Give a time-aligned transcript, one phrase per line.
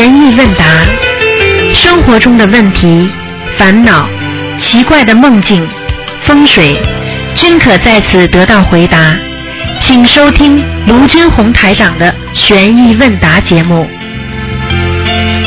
[0.00, 0.64] 意问答，
[1.74, 3.12] 生活中的问题、
[3.56, 4.08] 烦恼、
[4.58, 5.68] 奇怪的梦境、
[6.24, 6.80] 风水，
[7.34, 9.14] 均可在此得到回答。
[9.80, 13.88] 请收听卢军红台长的悬疑问答节目。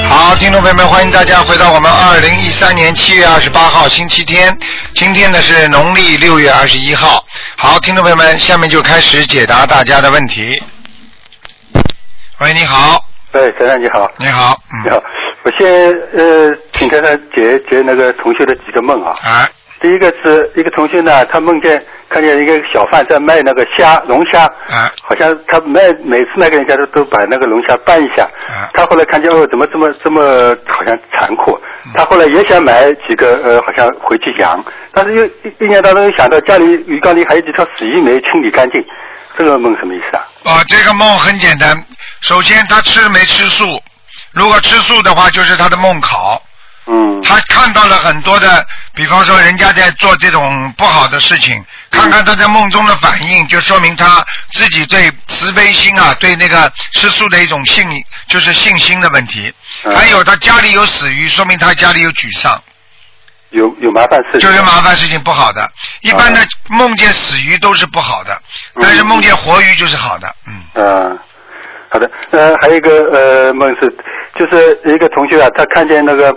[0.08, 4.56] 好，听众朋友们，欢迎大家回到我们二零一三年七月二十八号星期天，
[4.94, 7.26] 今天呢是农历六月二十一号。
[7.56, 10.62] 好，听众朋友们，下面就开始解答大家的问题。
[12.40, 13.00] 喂，你好，
[13.36, 15.04] 对，台长你好，你好，嗯，你好，
[15.44, 19.14] 我先呃，请台长解解那个同学的几个梦啊。
[19.26, 19.46] 哎，
[19.82, 28.24] 第一个是一个同学呢，他梦见看见一个小贩在卖那个虾，龙虾，啊，好像他卖每次卖给人家都都把那个龙虾拌一下。
[28.48, 31.60] 啊他后来看见哦，怎么这么这么好像残酷？
[31.88, 38.82] 嗯他后来也想买几个呃，好像回去养，但是又一一年当中又想到家里鱼缸里还有几条死鱼没清理干净，
[39.38, 40.24] 这个梦什么意思啊？
[40.46, 41.76] 哦，这个梦很简单，
[42.26, 43.82] 首先他吃没吃素，
[44.32, 46.42] 如果吃素的话，就是他的梦考。
[46.88, 57.88] 嗯他看到了很多的，比方说人家在做这种不好的事情，看看他在梦中的反应，就说明他自己对慈悲心啊，对那个吃素的一种信，
[58.28, 59.52] 就是信心的问题。
[59.84, 62.62] 嗯还有他家里有死鱼，说明他家里有沮丧，
[63.50, 64.42] 有有麻烦事情。
[64.42, 65.68] 就是麻烦事情不好的。
[66.02, 68.40] 一般的梦见死鱼都是不好的，
[68.80, 70.36] 但是梦见活鱼就是好的。
[70.46, 71.20] 嗯，嗯，
[71.96, 72.12] 好的。
[72.32, 73.90] 呃，还有一个呃梦是，
[74.36, 76.36] 就是一个同学啊，他看见那个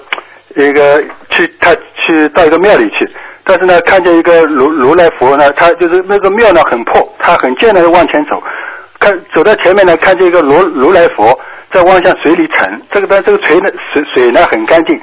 [0.54, 3.08] 一个去他去到一个庙里去，
[3.42, 8.40] 但是呢，看见一个如如来佛呢，他就是那个庙呢很破，他很艰难的往前走，
[9.00, 11.36] 看走到前面呢，看见一个如如来佛
[11.72, 14.96] 在往向水里沉，这个但这个水呢水水呢很干净，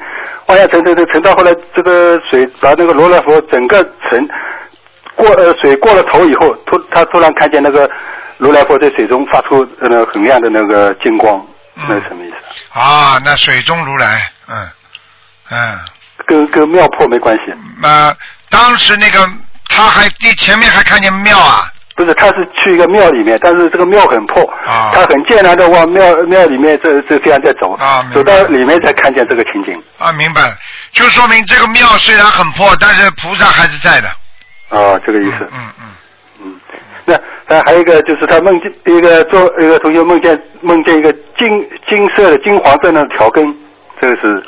[0.46, 4.26] 往下沉沉沉沉到后来，这个水把那个如来佛整个沉。
[5.16, 7.88] 过呃水过了头以后，突他突然看见那个
[8.38, 11.44] 如来佛在水中发出呃那个很亮的那个金光，
[11.76, 12.36] 嗯那是什么意思
[12.72, 12.80] 啊？
[12.80, 14.68] 啊，那水中如来，嗯
[15.50, 15.78] 嗯。
[16.26, 18.12] 跟跟庙破没关系，呃，
[18.50, 19.30] 当时那个
[19.68, 29.80] 他还第前面还看见庙啊，不是，他是去一个庙里面，但是这个庙很破，啊他很艰难的往庙庙里面这这这样在走，啊走到里面才看见这个情景。
[29.98, 30.56] 啊，明白了，
[30.92, 34.08] 就说明这个庙虽然很破，但是菩萨还是在的。
[34.70, 35.36] 啊，这个意思。
[35.52, 35.86] 嗯嗯，嗯，
[37.06, 41.48] 那那还有一个就是他梦见一个做一个同学梦见梦见一个金
[41.88, 43.46] 金色的金黄色的条根，
[44.00, 44.44] 这个是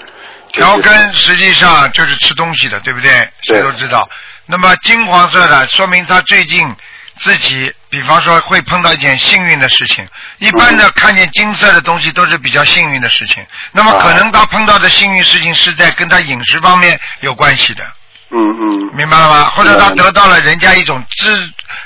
[0.52, 3.10] 条根实际上就是吃东西的，对不对？
[3.42, 4.08] 谁都知道。
[4.46, 6.74] 那么金黄色的，说明他最近
[7.18, 10.04] 自己，比方说会碰到一件幸运的事情。
[10.38, 13.44] 一般的看见金色的东西都是比较幸运的事情。
[13.72, 17.84] 那么可能他碰到的幸运事情是在跟他饮食方面有关系的。
[18.30, 19.44] 嗯嗯明白了吗？
[19.56, 21.34] 或者他得到了人家一种支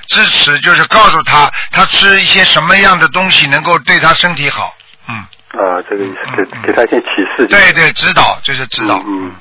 [0.07, 4.75] 支持，就是告诉他他吃一些什么样的东西能够对他身体好。
[5.09, 7.47] 嗯，啊，这个意思，给给他一些启示。
[7.47, 8.97] 对对，指导就是指导。
[9.07, 9.33] 嗯嗯。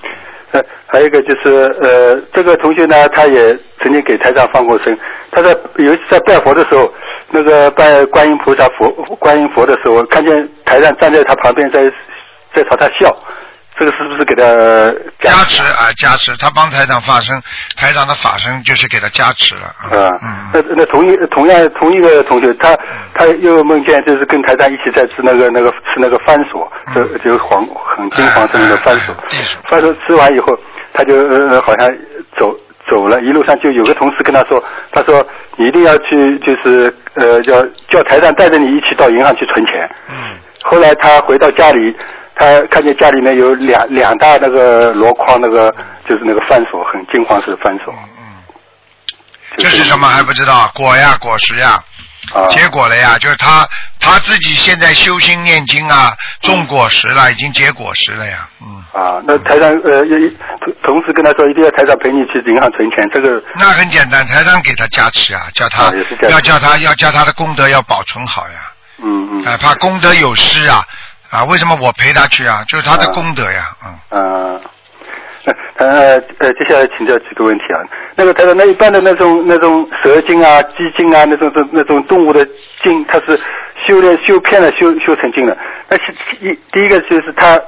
[0.51, 4.95] 呃，还有一个就是呃，这个同学呢，他也曾经给台长放过生。
[5.31, 6.93] 他在尤其在拜佛的时候，
[7.29, 10.33] 那个拜观音菩萨佛观音佛的时候，看见
[10.65, 11.89] 台上站在他旁边在
[12.53, 13.15] 在朝他笑，
[13.79, 14.43] 这个是不是给他
[15.19, 15.63] 加持？
[15.63, 17.41] 啊，加持，他帮台长发声，
[17.75, 19.65] 台长的法声就是给他加持了。
[19.65, 22.77] 啊，嗯那那同一同样同一个同学，他
[23.15, 27.19] 他又梦见就是跟台长一起在吃那个那个吃那个番薯，就嗯。
[27.23, 29.11] 就是黄很金黄色那个番薯，
[29.69, 30.57] 番薯吃完以后，
[30.93, 31.89] 他就呃好像
[32.37, 32.53] 走
[32.89, 39.89] 走了，一路上就有个同事跟他说，他说你一定要去就是呃叫叫台长带着你一起到银行去存钱。
[40.09, 40.15] 嗯。
[40.63, 41.95] 后来他回到家里，
[42.41, 45.69] 他看见家里面有两两大那个箩筐，那个
[46.09, 47.91] 就是那个番薯，很金黄色的番薯。
[47.91, 48.25] 嗯嗯，
[49.57, 50.71] 这是什么还不知道？
[50.73, 51.79] 果呀，果实呀，
[52.33, 53.67] 啊，结果了呀，就是他
[53.99, 58.49] 他自己现在修心念经啊，种果实了，已经结果实了呀。
[58.59, 60.35] 嗯，啊，那台长呃，一
[60.65, 65.93] 同同时跟他说，一定要台长陪你去银行存钱，这个那很简单，台长给他加持啊，叫他
[66.27, 68.71] 要叫他要叫他的功德要保存好呀。
[69.03, 70.83] 嗯嗯哎，怕功德有失啊
[71.31, 71.45] 啊！
[71.45, 72.63] 为什么我陪他去啊？
[72.67, 74.19] 就是他的功德呀，嗯。
[74.19, 74.61] 啊，
[75.45, 77.79] 那呃呃，接下来请教几个问题啊。
[78.15, 82.45] 那个他的，那一般的那种那种蛇精啊、鸡精啊，那种那那种动物的
[82.83, 83.39] 精，它是
[83.87, 85.57] 修炼修偏了修修成精的。
[85.87, 86.13] 那是
[86.45, 87.59] 一第一个就是他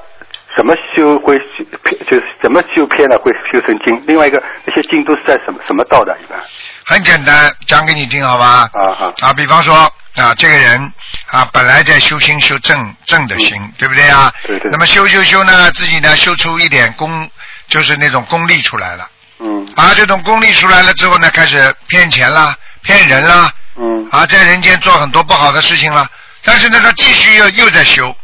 [0.56, 4.04] 怎么修会修偏，就是怎么修偏了会修成精。
[4.06, 6.38] 另外一个那些精都是在什么什么道的一般？
[6.86, 8.70] 很简单，讲给你听好吧？
[8.74, 9.74] 啊啊啊，比方说
[10.16, 10.94] 啊，这个人
[11.28, 14.32] 啊，本来在修心修正正的心，对不对啊？
[14.44, 17.30] 嗯对对那么修修修呢，自己呢修出一点功，
[17.68, 19.10] 就是那种功力出来了。
[19.40, 26.08] 嗯啊，这种功力出来了之后呢，开始骗钱啦，骗人啦，嗯啊，在人间做很多不好的事情了。
[26.44, 28.16] 但是呢，他继续又又在修，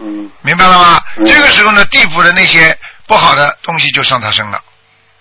[0.00, 1.00] 嗯明白了吗？
[1.16, 4.60] 嗯这个时候呢，地府的那些不好的东西就上他身了。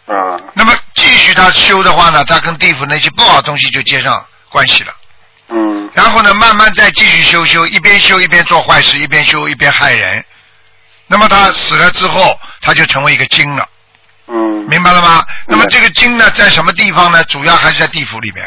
[0.07, 4.93] 啊那么继续他修的话呢，他跟地府那些不好的东西就接上关系了。
[5.97, 10.23] 嗯然后呢，慢慢再继续修修，一边修一边做坏事，一边修一边害人。
[11.07, 13.67] 那么他死了之后，他就成为一个精了，
[14.27, 14.35] 嗯
[14.69, 15.25] 明白了吗？
[15.47, 17.23] 那么这个精呢，在什么地方呢？
[17.23, 18.45] 主要还是在地府里面。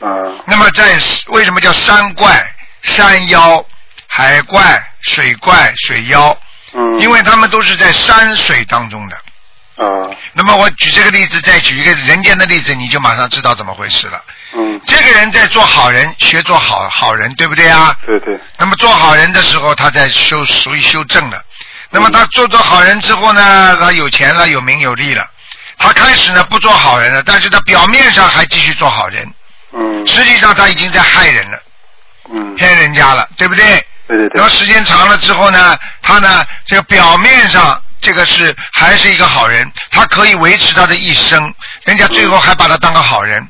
[0.00, 0.08] 啊
[0.46, 0.98] 那么在
[1.28, 3.64] 为什么叫山怪、山妖、
[4.08, 6.36] 海怪、水怪、水妖？
[6.72, 9.16] 嗯，因为他们都是在山水当中的。
[9.80, 14.22] 啊那么我举这个例子，再举一个人间的例子，你就马上知道怎么回事了。
[14.54, 17.96] 嗯这个人在做好人，学做好好人，对不对啊？
[18.06, 21.42] 对对那么做好人的时候，他在修属于修正了。
[21.90, 25.26] 那么他做做好人之后呢，他有钱了，有名有利了。
[25.78, 29.26] 他开始呢不做好人了，但是他表面上还继续做好人，
[29.72, 31.58] 嗯实际上他已经在害人了，
[32.32, 33.64] 嗯骗人家了，对不对？
[34.06, 41.54] 对对对然后时间长了之后呢，他呢这个表面上这个是还是一个好人，他可以维持他的一生，
[41.84, 43.46] 人家最后还把他当个好人。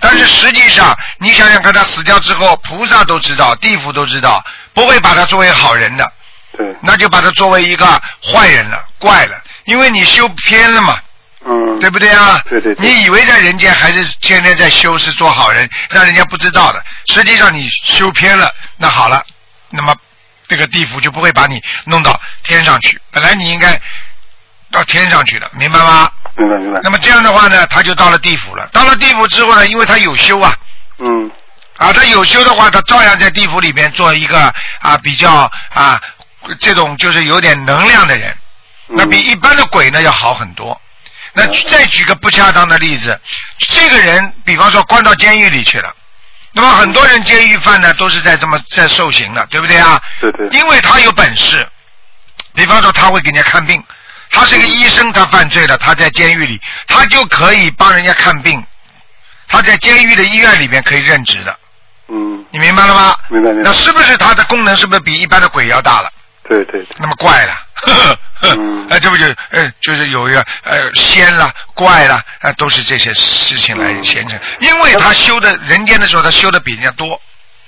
[0.00, 6.12] 但是实际上，你想想看，他死掉之后，菩萨都知道，地府都知道，不会把他作为好人的，
[6.56, 6.76] 对。
[6.82, 7.86] 那就把他作为一个
[8.22, 10.98] 坏人了，怪了，因为你修偏了嘛，
[11.46, 11.78] 嗯。
[11.80, 12.40] 对不对啊？
[12.48, 12.86] 对对对。
[12.86, 19.24] 你以为在人间还是天天在修是做好人，让人家不知道的，实际上你修偏了，那好了，
[19.70, 19.96] 那么
[20.48, 23.80] 这个地府就不会把你弄到天上去，本来你应该
[24.70, 26.10] 到天上去的，明白吗？
[26.36, 26.80] 明白明白。
[26.82, 28.68] 那么这样的话呢，他就到了地府了。
[28.72, 30.52] 到了地府之后呢，因为他有修啊，
[30.98, 31.30] 嗯。
[31.76, 36.00] 啊，他有修的话，他照样在地府里面做一个啊比较啊
[36.60, 38.36] 这种就是有点能量的人，
[38.88, 38.96] 嗯。
[38.96, 40.80] 那比一般的鬼呢要好很多。
[41.32, 43.20] 那再举个不恰当的例子，
[43.58, 45.92] 这个人比方说关到监狱里去了，
[46.56, 50.00] 那么很多人监狱犯呢都是在这么在受刑的，对不对啊？
[50.20, 51.66] 对对因为他有本事，
[52.54, 53.82] 比方说他会给人家看病，
[54.30, 58.64] 他是个医生，他犯罪了，他在监狱里，他就可以帮人家看病，
[59.48, 61.58] 他在监狱的医院里面可以任职的，
[62.08, 63.16] 嗯你明白了吗？
[63.30, 66.12] 明白明白那是不是他的功能是不是比一般的鬼要大了？
[66.44, 66.86] 对对对。
[67.00, 67.52] 那么怪了，
[67.86, 68.86] 呵呵呵嗯。
[68.90, 74.04] 呃， 这不就呃就是有一个呃仙啦怪了，呃都是这些事情来嗯。
[74.04, 77.20] 形成，因为他修的人间的时候，他修的比人家多，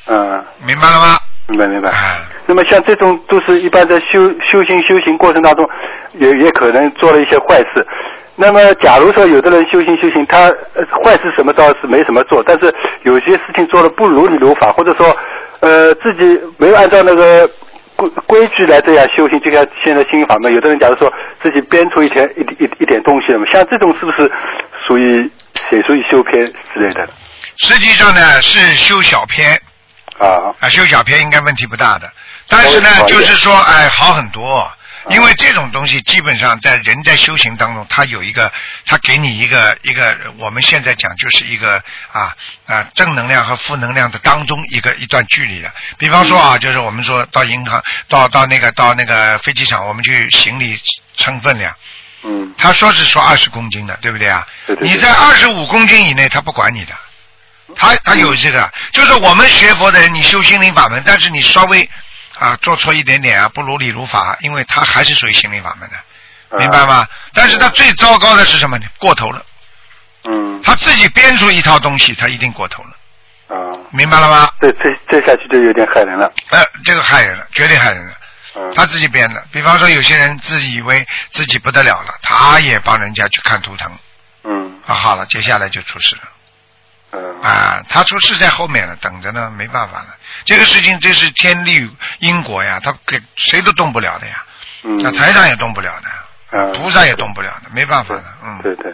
[0.06, 0.44] 嗯。
[0.64, 1.18] 明白了吗？
[1.48, 1.88] 明白明白。
[1.90, 5.68] 啊，那么像这种都是一般在修修行修行过程当中，
[6.14, 7.86] 也也可能做了一些坏事。
[8.34, 10.40] 那么，假如说有的人修行修行，他
[10.74, 12.74] 呃坏事什么倒是没什么做，但是
[13.04, 15.16] 有些事情做的不如理如法，或者说
[15.60, 17.48] 呃自己没有按照那个
[17.96, 21.12] 规规矩来这样修行，就像现在心法门，有的人假如说
[21.42, 24.30] 自己编出一点一一一点东西了嘛，像这种是不是
[24.86, 25.30] 属于
[25.72, 27.08] 也属于修篇之类的
[27.56, 29.60] 实际上呢是修小篇
[30.18, 30.54] 啊？
[30.60, 32.08] 啊，修小篇应该问题不大的，
[32.48, 34.70] 但是呢就是说哎好很多。
[35.08, 38.52] 因为这种东西基本上在人在修行当中，它有一个，
[38.84, 42.34] 它给你一个一个，我们现在讲就是一个啊
[42.66, 45.72] 啊正能量和负能量的当中一个一段距离的。
[45.98, 50.78] 比方说啊，就是我们说到银行，到到那个到那个飞机场，我们去行李
[51.16, 51.74] 称分量，
[52.24, 54.46] 嗯他说是说二十公斤的，对不对啊？
[54.66, 56.92] 对对对你在二十五公斤以内，他不管你的。
[57.74, 61.88] 他他有这个，就是我们学佛的人，你修心灵法门，但是你稍微
[62.38, 67.06] 啊做错一点点啊，不如理如法，因为他还是属于心灵法门的，啊明白吗？
[67.34, 68.86] 但是他最糟糕的是什么呢？
[68.98, 69.44] 过头了，
[70.24, 74.50] 嗯他自己编出一套东西，他一定过头了，啊，明白了吗？
[74.60, 76.30] 这这这下去就有点害人了。
[76.50, 78.12] 呃，这个害人了，绝对害人了。
[78.12, 83.92] 嗯他自己编的，比方说有些人自以为自己不得了了，他也帮人家去看图腾，
[84.44, 86.22] 嗯啊，好了，接下来就出事了。
[87.20, 90.06] 嗯啊，他出事在后面了，等着呢，没办法了。
[90.44, 91.88] 这个事情这是天律
[92.20, 94.44] 因果呀，他给谁都动不了的呀，
[94.84, 98.60] 嗯，那台长也动不了的，嗯菩萨也动不了的，没办法的，嗯。
[98.62, 98.92] 对对，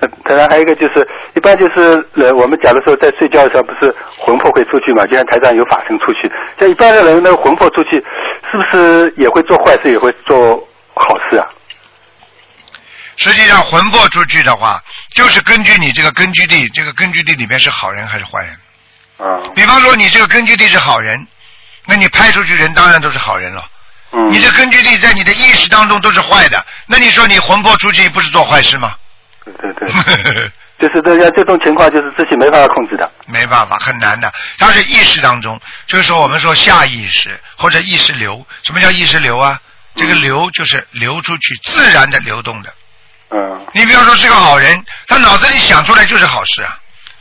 [0.00, 5.06] 那当然还有一个就是，一般就是呃，我们假如说在睡觉的时候，不是魂魄会出去嘛？
[5.06, 7.96] 就像台上有法身出去，像一般的人，那个魂魄出去，
[8.50, 10.56] 是不是也会做坏事，也会做
[10.94, 11.46] 好事啊？
[13.18, 14.82] 实际上魂魄出去的话，
[15.14, 18.52] 就是根据你这个根据地，这个根据地里面是好人还是坏人。
[19.18, 21.26] 啊，比方说你这个根据地是好人，
[21.84, 23.68] 那你派出去人当然都是好人了。
[24.12, 28.94] 嗯，你这根据地在你的意识当中都是坏的，那你说你魂魄出去不是做坏事吗？
[29.44, 33.10] 对对对， 就是这样，这种情况就是自己没办法控制的。
[33.26, 34.32] 没办法，很难的。
[34.58, 38.46] 它是意识当中，就是说我们说下意识或者意识流。
[38.62, 39.60] 什么叫意识流啊？
[39.96, 42.72] 这个流就是流出去，自然的流动的。
[43.30, 46.78] 嗯你比方说是个好人，他脑子里想出来就是好事啊，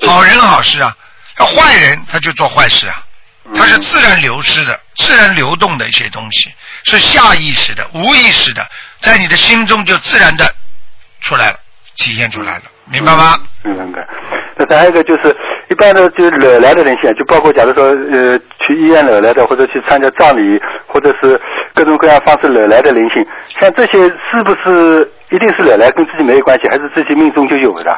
[0.08, 0.96] 好人好事啊。
[1.38, 2.96] 那坏人他就做坏事啊，
[3.46, 6.50] 嗯他是自然流失的，自然流动的一些东西，
[6.86, 8.66] 是下意识的、无意识的，
[9.02, 10.46] 在你的心中就自然的
[11.22, 11.60] 出来了，
[11.96, 13.38] 体现出来了，明白吗？
[13.66, 14.08] 嗯，明白。
[14.56, 15.36] 那再还有一个就是，
[15.70, 21.40] 一般的就惹来的人性，就包括假如说呃去医院惹来的，或者去参加葬礼，或者是
[21.76, 23.24] 各种各样方式惹来的灵性，
[23.60, 27.92] 像这些是不是一定是惹来，跟自己没有关系，还是自己命中就有的？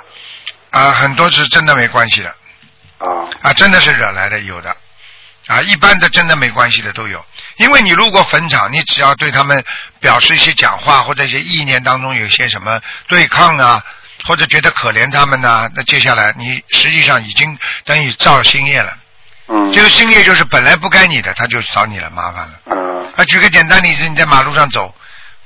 [0.72, 2.30] 啊，很多是真的没关系的，
[3.00, 4.76] 啊，啊，真的是惹来的有的，
[5.48, 7.24] 啊，一般的真的没关系的都有。
[7.58, 9.64] 因为你路过坟场，你只要对他们
[10.00, 13.84] 表示一些讲话或者一些意念当中有些什么对抗啊，
[14.26, 18.98] 或者觉得可怜他们呐、那接下来你实际上已经等于造新业了。
[19.48, 22.60] 嗯，这个新业就是本来不该你的，他就找你了，麻烦了。
[22.66, 24.94] 嗯啊，举个简单例子，你在马路上走，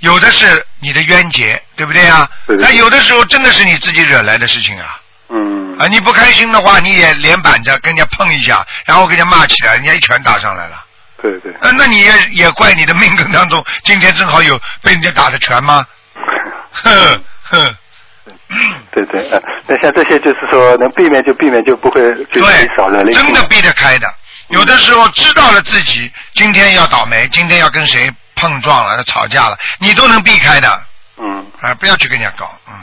[0.04, 2.30] 有的是你的冤结，对不对啊？
[2.60, 5.00] 那有的时候真的是你自己惹来的事情啊。
[5.30, 10.76] 嗯啊，你不开心的话，你也脸板着跟人家碰一下，然后跟人家骂起来，人家一拳打上来了。
[11.22, 15.88] 对对，啊，那你也也怪你的命根当中，今天正好有被人家打的拳吗？
[16.74, 17.76] 哼哼，
[18.92, 22.42] 对对，啊，那像这些就是说能避免就避免，就不会对，
[23.14, 24.14] 真的避得开的。
[24.50, 28.12] 有的时候知道了自己今天要倒霉，今天要跟谁
[28.44, 30.68] 碰撞了、吵架了，你都能避开的。
[31.18, 32.74] 嗯啊，不要去跟人家搞，嗯。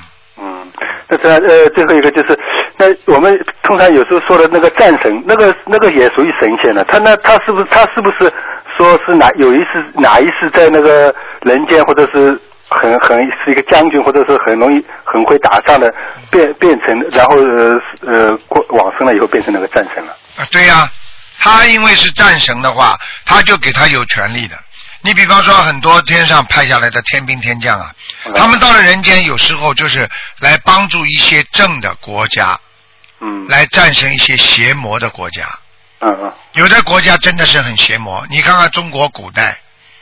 [0.42, 0.72] 嗯，
[1.06, 2.38] 那这呃最后一个就是，
[2.78, 6.82] 那我们通常有时候说的那个战神，那个那个也属于神仙了。
[6.84, 8.32] 他那他是不是他是不是
[8.74, 12.40] 说是哪有一次哪一次在那个人间，或者是
[12.70, 15.92] 很很是一个将军，或者是很容易很会打仗的，
[16.30, 20.16] 变变成然后呃呃过往生了以后变成那个战神了。
[20.38, 20.88] 啊，对呀、
[21.38, 24.56] 他因为是战神的话，他就给他有权利的。
[25.02, 27.94] 你比方说，很多天上派下来的天兵天将啊，
[28.26, 32.58] 嗯他们到了人间，有时候就是来帮助一些正的国家，
[33.20, 35.46] 嗯来战胜一些邪魔的国家。
[36.00, 39.58] 嗯嗯有的国家真的是很邪魔，你看看中国古代，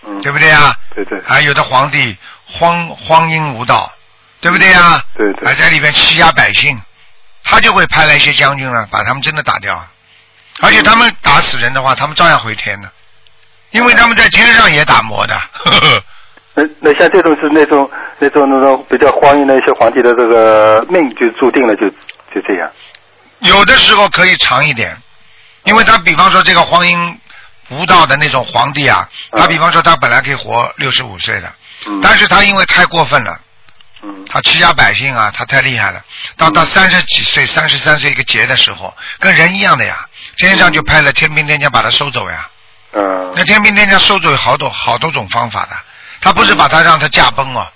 [0.07, 0.75] 嗯，对不对啊？
[0.95, 3.93] 对对啊，有的皇帝荒荒淫无道，
[4.41, 5.03] 对不对啊？
[5.15, 6.81] 对对还在里面欺压百姓，
[7.45, 9.87] 他就会派来一些将军呢，把他们真的打掉。
[10.61, 12.91] 而且他们打死人的话，他们照样回天的，
[13.71, 15.35] 因为他们在天上也打磨的。
[15.53, 16.03] 呵呵
[16.55, 21.89] 那那像这种是那种那种那种比较荒淫的一些皇帝的这个命就注定了就
[22.35, 22.69] 就这样。
[23.41, 24.97] 有的时候可以长一点，
[25.63, 27.19] 因为他比方说这个荒淫
[27.69, 31.53] 无道的那种皇帝啊，嗯他比方说他本来可以活六十五岁的，
[31.87, 33.39] 嗯但是他因为太过分了。
[34.01, 36.01] 嗯他欺压百姓啊，他太厉害了。
[36.37, 40.07] 到到三十几岁、三十三岁一个劫的时候，跟人一样的呀，
[40.37, 42.49] 天上就派了天兵天将把他收走呀。
[42.93, 45.77] 嗯那天兵天将收走有好多好多种方法的，
[46.21, 47.67] 他不是把他让他驾崩哦，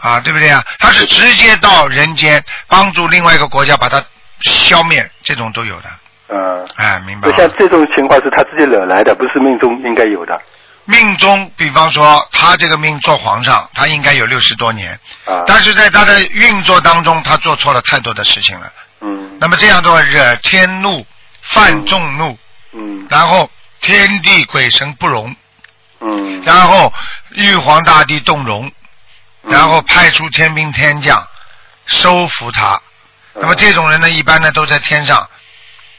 [0.00, 0.62] 啊，对不对啊？
[0.78, 4.02] 他是直接到人间帮助另外一个国家把他
[4.42, 5.90] 消灭，这种都有的。
[6.28, 6.66] 嗯。
[6.76, 10.40] 哎，明白像这种情况是他自己惹来的，不是命中应该有的
[10.84, 15.44] 命中，比方说他这个命做皇上，他应该有六十多年，啊。
[15.46, 18.72] 但是在他的运作当中，他做错了太多的事情了。
[19.00, 21.06] 嗯那么这样的话，惹天怒，
[21.42, 22.38] 犯众怒，
[22.72, 23.48] 嗯然后
[23.80, 25.34] 天地鬼神不容，
[26.00, 26.92] 嗯，然后
[27.30, 28.70] 玉皇大帝动容，
[29.42, 29.52] 嗯。
[29.52, 31.26] 然后派出天兵天将
[31.86, 32.80] 收服他。
[33.34, 33.40] 嗯。
[33.40, 35.28] 那么这种人呢，一般呢都在天上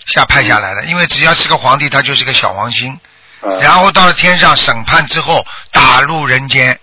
[0.05, 2.99] 下派下来的，因为只要是个皇帝，他就是个小王星。
[3.41, 3.59] 嗯。
[3.59, 6.79] 然后到了天上审判之后，打入人间，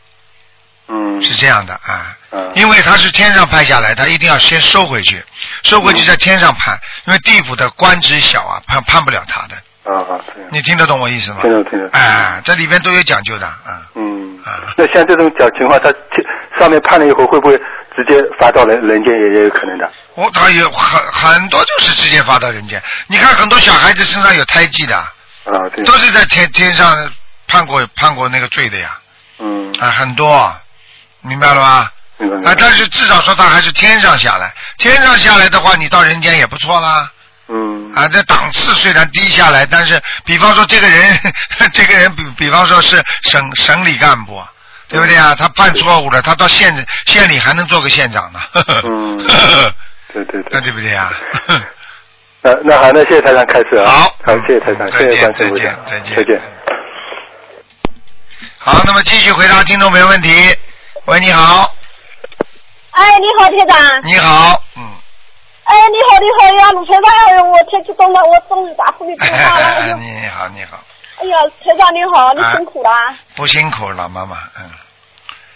[0.89, 1.23] 嗯。
[1.23, 2.17] 是这样的啊。
[2.33, 2.53] 嗯。
[2.57, 5.25] 因为他是天上派下来，他一定要先收回去，
[5.63, 9.57] 收回去在天上判，因为地府的官职小啊，判判不了他的。
[9.89, 11.39] 啊啊对，你听得懂我意思吗？
[11.43, 13.83] 听得懂听得懂哎，这里边都有讲究的，啊。
[13.95, 16.27] 嗯啊，那像这种讲情况，他天
[16.59, 17.57] 上面判了以后，会不会
[17.97, 19.91] 直接发到人人间也也有可能的？
[20.15, 22.83] 我他有很很多就是直接发到人间。
[23.09, 27.11] 你看很多小孩子身上有胎记的，啊对，都是在天天上
[27.47, 28.99] 判过判过那个罪的呀，
[29.39, 30.55] 嗯啊，很多，
[31.23, 31.67] 明白了吗？
[31.69, 37.11] 啊，明白啊但是至少说他还是天上下来，天上下来的话，你到人间也不错啦。
[37.49, 41.19] 嗯啊，这档次虽然低下来，但是比方说这个人，
[41.73, 44.51] 这个人比比方说是省省里干部，啊
[44.89, 45.35] 对不对啊？
[45.35, 48.41] 他犯错误了，他到县县里还能做个县长呢。
[48.85, 49.19] 嗯
[50.15, 50.73] 对对那对。
[50.73, 51.13] 不对啊？
[52.41, 53.91] 那那好，那谢谢台长开始啊。
[53.91, 56.41] 好好，谢谢台长，再谢谢见再见再见再见。
[58.59, 60.57] 好，那么继续回答听众朋友问题。
[61.07, 61.75] 喂，你好，
[62.93, 64.01] 哎，你好，台长。
[64.05, 64.88] 你好，嗯，
[65.69, 69.67] 哎，你好，你好呀，鲁台长，哎呦，我太激动了，我终于打通你电话了。
[69.67, 70.79] 哎呦， 你好，你好，
[71.21, 72.91] 哎呀，台长你好，你哎辛苦了。
[73.37, 74.65] 不辛苦，老妈妈，嗯，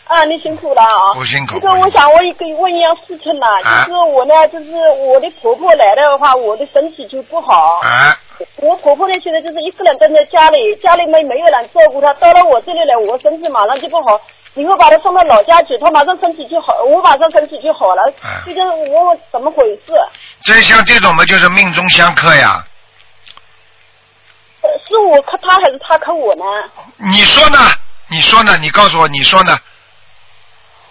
[0.09, 1.15] 啊，你辛苦了啊！
[1.15, 7.81] 不辛苦这个我想问一个问一样事情呢，啊就是我呢，就是我的婆婆来了的话，我的身体就不好。
[7.81, 8.15] 啊，
[8.57, 12.13] 我婆婆呢，现在就是一个人蹲在家里，家里面没有人照顾她。
[12.15, 14.21] 到了我这里来，我身体马上就不好。
[14.55, 18.03] 以后把他送到老家去，他马上身体就好，我马上身体就好了。
[18.23, 19.93] 哎这个我怎么回事？
[20.45, 22.65] 这像这种嘛，就是命中相克呀。
[24.63, 26.45] 呃是我克他还是他克我呢？
[26.97, 27.59] 你说呢？
[28.09, 28.57] 你说呢？
[28.59, 29.59] 你告诉我，你说呢？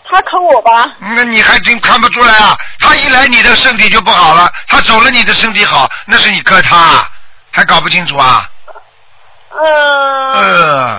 [0.03, 0.91] 他克我吧？
[0.99, 2.57] 那你还真看不出来啊？
[2.79, 7.07] 他一来，你的身体就不好了；他走了，你的身体好，那是你克他，
[7.51, 8.49] 还搞不清楚啊？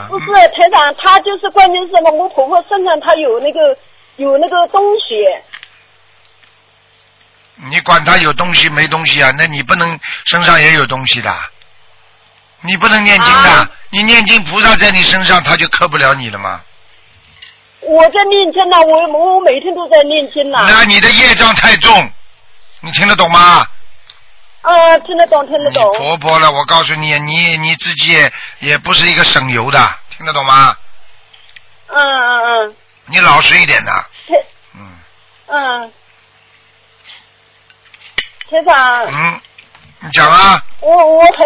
[0.09, 2.11] 不是台长，他就是关键是什么？
[2.11, 3.77] 我婆婆身上她有那个
[4.17, 5.17] 有那个东西。
[7.71, 9.33] 你管他有东西没东西啊？
[9.39, 11.33] 那你不能身上也有东西的，
[12.63, 13.51] 你不能念经的。
[13.51, 16.63] 啊你念经，菩萨在你身上，他就克不了你了吗？
[17.81, 20.65] 我在念经呢，我我每天都在念经呢。
[20.67, 22.11] 那你的业障太重，
[22.81, 23.67] 你听得懂吗？
[24.62, 25.92] 啊，听得懂，听得你懂。
[25.95, 29.78] 婆婆了，我告诉你，你你自己也也不是一个省油的，
[30.16, 30.76] 听得懂吗？
[31.88, 32.76] 嗯嗯嗯，
[33.07, 34.35] 你老实一点的，台
[34.75, 34.81] 嗯
[35.49, 35.92] 嗯，
[38.49, 39.40] 台长，嗯，
[40.00, 41.45] 你讲啊，我我还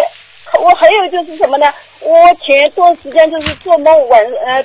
[0.61, 1.67] 我还有就是什么呢？
[2.01, 4.65] 我前一段时间就是做梦晚呃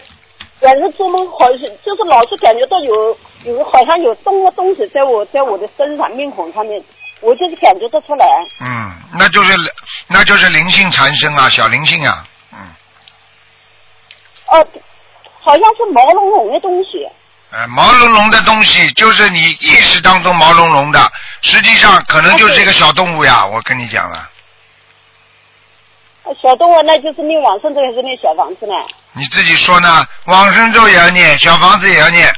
[0.59, 6.83] 晚上做梦好像就是老是感觉到有有好像有动个东西在我在我的身上面孔上面，
[7.21, 8.25] 我就是感觉得出来。
[8.59, 9.55] 嗯，那就是
[10.07, 12.59] 那就是灵性缠身啊，小灵性啊，嗯，
[14.47, 14.67] 哦、
[15.39, 17.07] 好像是毛茸茸的东西。
[17.51, 21.11] 呃，毛茸茸的东西就是你意识当中毛茸茸的，
[21.41, 24.29] 实际上可能就是一个小动物呀，我跟你讲了，
[26.41, 28.73] 小动物那就是念往生咒还是念小房子呢？
[29.11, 30.07] 你自己说呢？
[30.27, 32.33] 往生咒也要念，小房子也要念，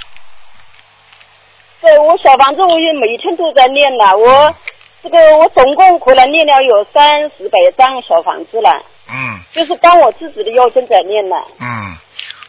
[1.80, 4.56] 对我小房子我也每天都在念呢，我
[5.04, 8.82] 这个我总共可能念了有三十百张小房子了，
[9.12, 11.36] 嗯就是帮我自己的腰间在念了。
[11.60, 11.98] 嗯，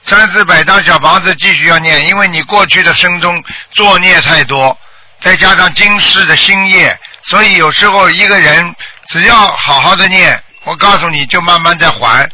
[0.05, 4.77] 三四百张小房子继续要念，因为你过去的生中作孽太多，
[5.21, 8.75] 再加上今世的新业，所以有时候一个人
[9.09, 12.25] 只要好好的念，我告诉你就慢慢在还。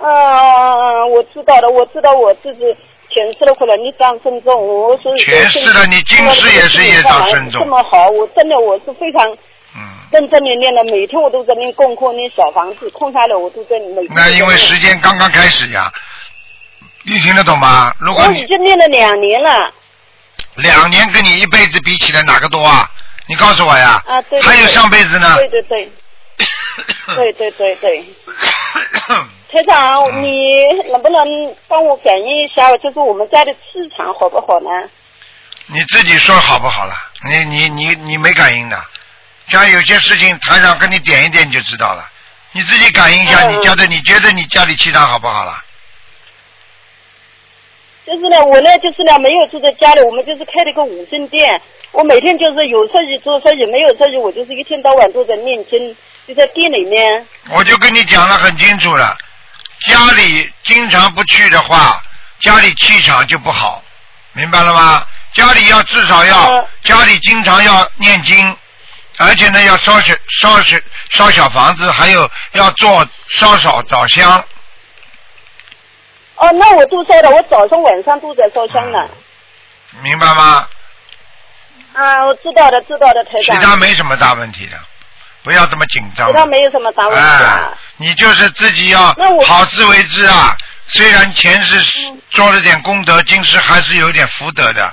[0.00, 2.62] 嗯嗯嗯，我知道了，我知道我自己
[3.18, 9.28] 前世的可能业障深重，我所以前世的你今世也是业障深重这么好，我真的我是非常
[9.74, 9.80] 嗯，
[10.12, 15.90] 认真的念了，每天我都在念功课，念小房子，空下来我都在每那因为时间刚刚开始呀，
[17.02, 17.92] 你听得懂吗？
[17.98, 19.72] 如果我已经念了两年了。
[20.54, 22.88] 两年跟你一辈子比起来哪个多啊？
[23.28, 24.00] 你告诉我呀。
[24.06, 25.34] 啊，对对还有上辈子呢。
[25.38, 25.90] 对对对，
[27.16, 28.04] 对对对 对。
[29.50, 34.68] 台长，嗯你能不能帮我感应一下，就是我们家的气场好不好呢？
[35.66, 36.94] 你自己说好不好了？
[37.28, 38.78] 你你你你没感应的，
[39.48, 42.04] 像有些事情台长跟你点一点你就知道了。
[42.52, 45.52] 你自己感应一下，嗯你觉得你觉得你家里气场好不好了？
[48.06, 51.60] 就是呢，我呢就是呢没有住在家里，我们就是开了个五金店。
[51.92, 57.26] 我每天就是有生意做生意，没有生意我就是一天到晚都在念经，就在店里面。
[57.50, 59.16] 我就跟你讲的很清楚了，
[59.86, 62.00] 家里经常不去的话，
[62.40, 63.82] 家里气场就不好，
[64.32, 65.06] 明白了吗？
[65.34, 68.56] 家里要至少要嗯家里经常要念经，
[69.18, 70.78] 而且呢要烧小烧小
[71.10, 74.42] 烧小房子，还有要做烧烧早香。
[76.36, 79.08] 哦，那我都烧了，我早上晚上都在烧香呢。
[80.02, 80.66] 明白吗？
[81.92, 83.60] 啊，我知道的，知道的，台其长。
[83.60, 84.78] 他没什么大问题的，
[85.42, 86.32] 不要这么紧张其。
[86.32, 89.14] 他没有什么大问题哎啊。，你就是自己要
[89.46, 90.56] 好自为之啊！
[90.86, 94.92] 虽然前世嗯做了点功德，今世还是有点福德的。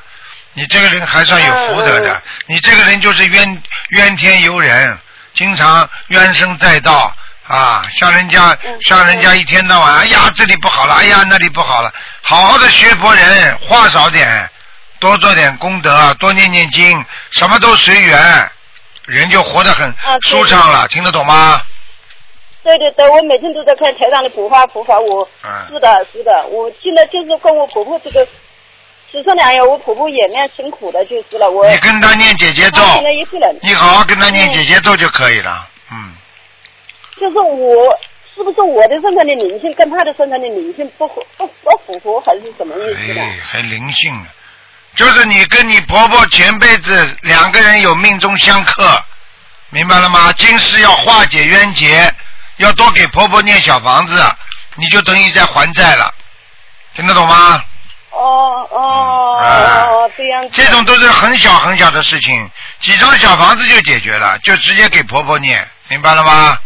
[0.54, 4.98] 你这个人还算有福德的，嗯你这个人就是怨怨天尤人，
[5.34, 7.14] 经常怨声载道
[7.48, 7.84] 啊！
[8.00, 14.50] 像人家嗯像人家一天到晚，哎呀这里不好了，哎呀那里不好了，好好的学佛人，话少点，
[15.00, 18.52] 多做点功德，多念念经，什么都随缘，
[19.06, 21.62] 人就活得很舒畅了，听得懂吗？
[22.66, 28.28] 对对对，我每天都在看台上的普法普法，我、嗯是的，是的，我现在就是跟我婆婆这个
[29.12, 32.82] 只剩两样，我婆婆也蛮辛苦的，就是了，我你跟她念姐姐咒，
[33.62, 35.70] 你好好跟她念姐姐咒就可以了。
[35.92, 36.16] 嗯，
[37.22, 37.96] 就是我
[38.36, 43.22] 是不是我的身上的灵性跟她的身上的灵性不合不不符合，还是什么意思呢？
[43.22, 44.26] 哎，还灵性呢，
[44.96, 48.84] 就是你跟你婆婆前辈子两个人有命中相克，
[49.70, 50.34] 明白了吗？
[50.34, 52.12] 今世要化解冤结，
[52.58, 54.22] 要多给婆婆念小房子，
[54.76, 56.14] 你就等于在还债了，
[56.94, 57.62] 听得懂吗？
[58.12, 60.50] 哦哦啊哦，这样子。
[60.54, 66.58] 这种都是很小很小的事情，几张小房子就解决了，就直接给婆婆念，明白了吗？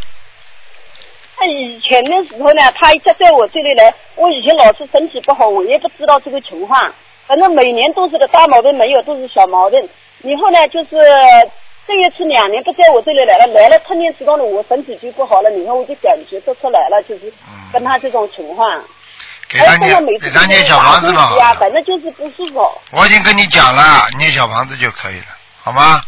[1.35, 6.79] 他以前的时候呢，他一直在我这里来，我以前老是身体不好，我也不知道这个情况。
[7.25, 9.79] 反正每年都是个大毛病没有，都是小毛病。
[10.23, 10.89] 以后呢，就是
[11.89, 17.33] 这一次两年不在我这里来了，来了突然知道了我身体就不好了，你看我就感觉得出来了，就是
[17.73, 18.79] 跟他这种情况。
[19.49, 21.23] 给他念给他念小房子嘛。
[21.41, 22.61] 啊，反正就是不舒服。
[22.91, 25.25] 我已经跟你讲了，念小房子就可以了，
[25.63, 25.99] 好吗？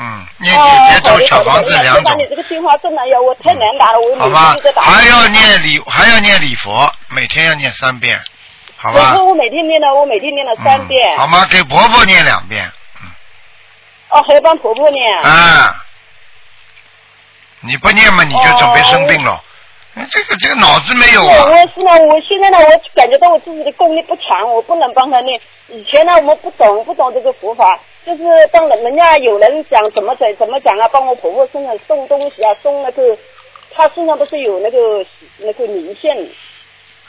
[0.00, 4.56] 嗯，念哦，姐姐咒、小房子两种好的哎呀你，这个电话真的呀，我太难打了，我每好吧。
[4.80, 8.18] 还要念礼，还要念礼佛，每天要念三遍，
[8.76, 9.16] 好吧？
[9.22, 11.18] 我每天念了，我每天念了三遍嗯。。
[11.18, 11.46] 好吗？
[11.48, 12.68] 给婆婆念两遍，
[14.12, 15.18] 哦，还要帮婆婆念。
[15.18, 15.74] 啊，
[17.60, 19.42] 你不念嘛，你就准备生病了。
[19.94, 21.44] 你这个这个脑子没有啊？
[21.44, 25.38] 我是呢，我现在呢，我感觉到我自己的功力不强，我不能帮他念。
[25.68, 28.22] 以前呢，我们不懂不懂这个佛法，就是
[28.52, 33.16] 帮人人家有人讲怎么怎怎么讲啊，帮我婆婆身上送东西啊，送那个，
[33.74, 35.04] 她身上不是有那个
[35.38, 35.94] 那个灵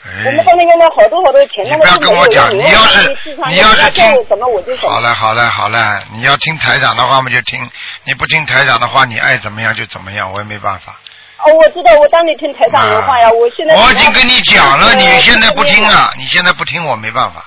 [0.04, 3.16] 线，我们哎，帮他用了好多好多钱，你不要跟我讲，你要是
[3.48, 4.76] 你要是听什么我就。
[4.76, 7.68] 好了好了好了，你要听台长的话嘛就听，
[8.04, 10.98] 你不听台长的话，你爱怎么样就怎么样，我也没办法。
[11.38, 17.44] 哦，我知道，我当你听台长的话呀，啊我现在我已经跟你讲了，呃你现在不听啊，你现在不听我没办法。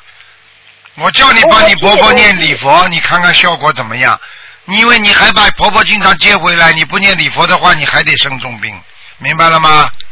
[0.96, 4.20] 我叫你帮你婆婆念礼佛，你看看效果怎么样？
[4.65, 8.76] 你因为你还把婆婆经常接回来，你不念礼佛的话，你还得生重病，
[9.20, 9.89] 明白了吗？
[9.89, 10.07] 哦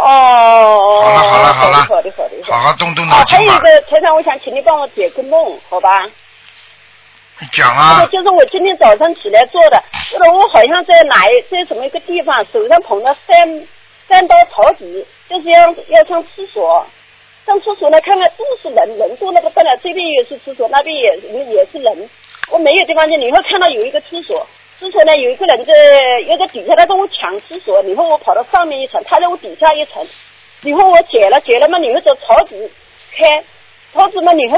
[0.00, 1.02] 哦。
[1.02, 2.42] 好了好了好了好的好的。
[2.44, 3.36] 好好动动哦脑，筋吧。
[3.36, 5.88] 还有一个台长，我想请你帮我解个梦，好吧？
[7.40, 13.66] 你讲啊，就是我今天早上起来做的，这个我好像在哪一在什么一个地方，手上捧了三
[14.08, 16.86] 三刀草纸，就是要要上厕所。
[17.46, 22.10] 上厕所呢，看看都是人，人多的不得了，这边也是厕所，那边也也是人。
[22.50, 24.46] 我没有地方去，你会看到有一个厕所，
[24.80, 25.72] 厕所呢有一个人在，
[26.26, 30.04] 有个底下他跟我抢厕所，以后我跑到上面一层，他在我底下一层，
[30.62, 32.70] 以后我解了解了嘛，以后找草纸
[33.14, 33.44] 开，
[33.92, 34.56] 草纸嘛以后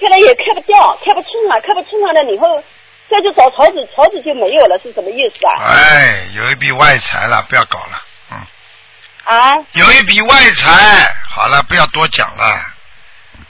[0.00, 2.62] 开了也开不掉，开不清啊，开不清啊了以后
[3.08, 5.62] 再去找草纸，草纸就没有了，是什么意思啊？
[5.62, 8.38] 哎，有一笔外财了，不要搞了，嗯，
[9.24, 9.54] 啊？
[9.74, 12.44] 有一笔外财，好了，不要多讲了。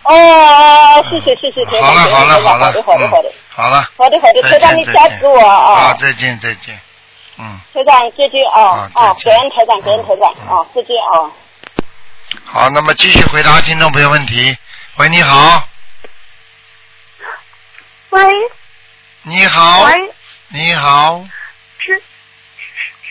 [0.05, 3.89] 哦哦，谢谢谢谢好了，好了好了好了，的好的好的嗯，好了。
[3.97, 4.95] 好的好的，再台长你见。
[4.95, 5.91] 加持我啊。
[5.91, 6.81] 啊，，再见再见，
[7.39, 8.43] 嗯，台长再见。
[8.53, 10.35] 啊啊感恩台长感恩台长。
[10.41, 11.31] 嗯啊，再见啊。
[12.45, 14.57] 好，那么继续回答听众朋友问题。
[14.97, 15.69] 喂，你好，
[18.11, 18.23] 喂。
[19.25, 20.13] 你好，喂，
[20.49, 21.25] 你好，
[21.79, 22.03] 是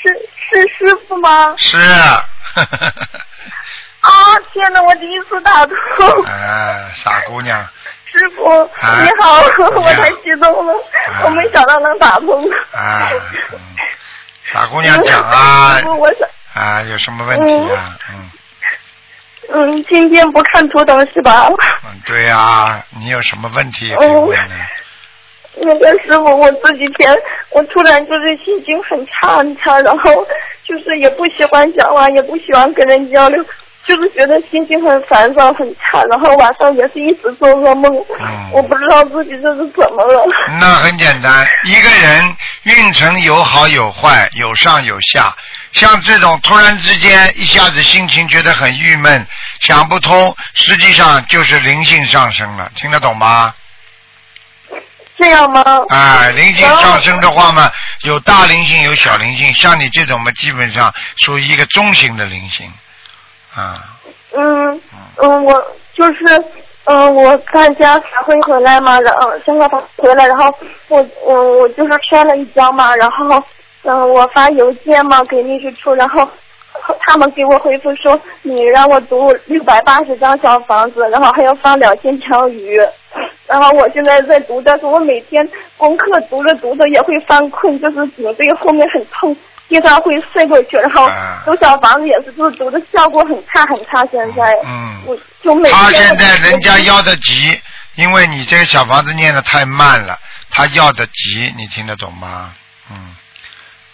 [0.01, 0.09] 是
[0.49, 1.55] 是师傅吗？
[1.57, 1.77] 是，
[4.01, 4.11] 啊，
[4.51, 5.75] 天哪，我第一次打通。
[6.25, 7.65] 哎，傻姑娘，
[8.11, 8.45] 师傅，
[8.81, 9.41] 哎你好，
[9.79, 10.73] 我太激动了，
[11.07, 12.43] 哎我没想到能打通。
[12.73, 13.11] 哎，
[13.53, 13.59] 嗯
[14.51, 17.97] 傻姑娘讲啊我想，啊，有什么问题啊？
[18.11, 18.29] 嗯
[19.53, 21.47] 嗯，今天不看图腾是吧？
[21.85, 24.55] 嗯，对呀、你有什么问题可以问呢？
[25.63, 27.13] 那个师傅，我这几天
[27.49, 30.25] 我突然就是心情很差很差，然后
[30.65, 33.43] 就是也不喜欢讲话，也不喜欢跟人交流，
[33.87, 40.23] 就是觉得心情很烦躁很差，然后晚上也是一直做噩梦，嗯我不知道自己这是怎么了。
[40.59, 45.33] 那很简单，一个人运程有好有坏，有上有下。
[45.71, 49.25] 像这种突然之间一下子心情觉得很郁闷，
[49.61, 53.53] 想不通，实际上就是灵性上升了，听得懂吗？
[55.17, 55.63] 这样吗？
[55.89, 59.53] 哎，灵性上升的话嘛，有大灵性，有小灵性。
[59.53, 62.71] 像你这种嘛，基本上属于一个中型的灵性，
[63.55, 63.75] 啊，
[64.33, 64.81] 嗯
[65.17, 66.23] 嗯，我就是
[66.85, 70.53] 嗯，我参加法会回来嘛，然后参加法会回来，然后
[70.87, 73.43] 我我我就是摔了一张嘛，然后
[73.83, 76.27] 嗯，我发邮件嘛给秘书处，然后
[77.01, 82.79] 他们给我回复说你让我读六百八十张小房子，然后还要放两千条鱼。
[83.45, 89.35] 然后我现在在读，但是我每天功课读着读着也会犯困，就是颈椎后面很痛，
[89.71, 94.05] 经常会睡过去，然后啊读小房子也是，就是读的效果很差很差。
[94.11, 97.59] 现在，嗯我就每天他现在人家要的急，
[97.95, 102.53] 因为你这个小房子念的太慢了，他要的急，你听得懂吗？
[102.91, 103.15] 嗯。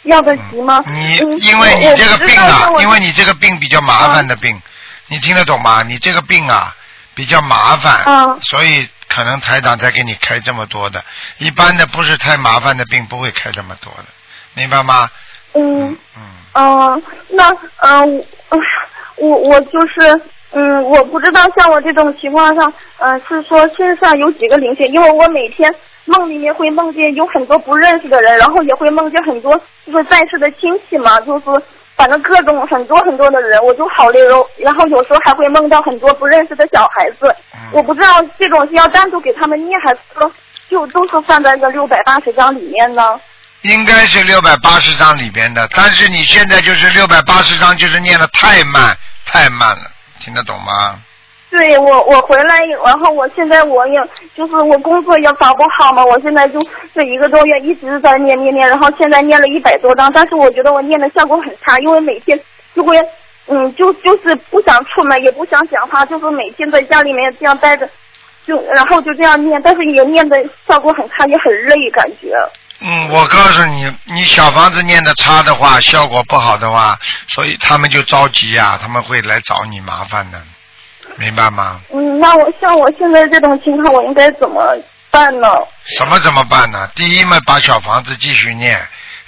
[0.04, 0.82] 要的急吗？
[0.88, 4.60] 你嗯因为你这个病啊，因为你你这个病比较麻烦的病，
[5.08, 5.84] 你听得懂吗？
[5.84, 6.76] 你这个病啊
[7.13, 11.04] 比较麻烦，嗯所以可能台长才给你开这么多的，
[11.38, 14.06] 一般的不是太麻烦的病不会开这么多的，
[14.54, 15.10] 明白吗？
[15.58, 15.98] 嗯。
[16.54, 17.50] 嗯，嗯，那
[17.82, 20.22] 嗯我我我就是
[20.54, 25.74] 嗯，我不知道像我这种情况上，嗯、是说身上有几个灵性，因为我每天
[26.06, 31.46] 梦里面会梦见有很多不认识的人，然后也会梦见很多就是在世的亲戚嘛，就是
[31.96, 37.60] 反正各种很多很多的人，我就好累然后然后有时候还会梦到很多不认识的小孩子，嗯。
[37.74, 38.08] 我不知道
[38.39, 40.32] 这种是要单独给他们念，还是说
[40.70, 43.20] 就都是放在这六百八十章里面呢？
[43.62, 51.00] 应该是六百八十章里边的，但是你现在就是六百八十章，就是念的太慢太慢了，听得懂吗？
[51.50, 54.00] 对我，我回来，然后我现在我也
[54.36, 56.60] 就是我工作也找不好嘛，我现在就
[56.93, 62.39] 这一个多月一直在念念念，然后现在念了一百多章，但是我觉得我念的效果很差，因为每天
[62.76, 62.98] 就会，
[63.48, 67.89] 嗯，就就是不想出门，也不想讲话，就是每天在家里面这样待着，
[68.46, 72.36] 就然后就这样念，但是也念的效果很差，也很累，感觉。
[72.80, 76.98] 嗯，我告诉你，你小房子念的差的话，效果不好的话，
[77.30, 80.40] 所以他们就着急呀、他们会来找你麻烦的，
[81.16, 81.82] 明白吗？
[81.92, 84.78] 嗯，那我像我现在这种情况，我应该怎么
[85.10, 85.48] 办呢？
[85.98, 86.88] 什么怎么办呢？
[86.94, 88.80] 第一嘛，把小房子继续念，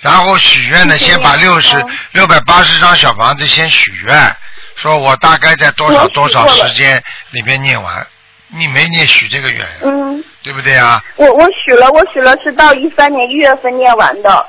[0.01, 4.35] 然后许愿呢，先把六十嗯六百八十张小房子先许愿，
[4.75, 8.05] 说我大概在多少多少时间里面念完，
[8.49, 11.03] 你没念许这个愿，嗯，对不对啊？
[11.17, 14.47] 我我许了，我许了是到一三年一月份念完的。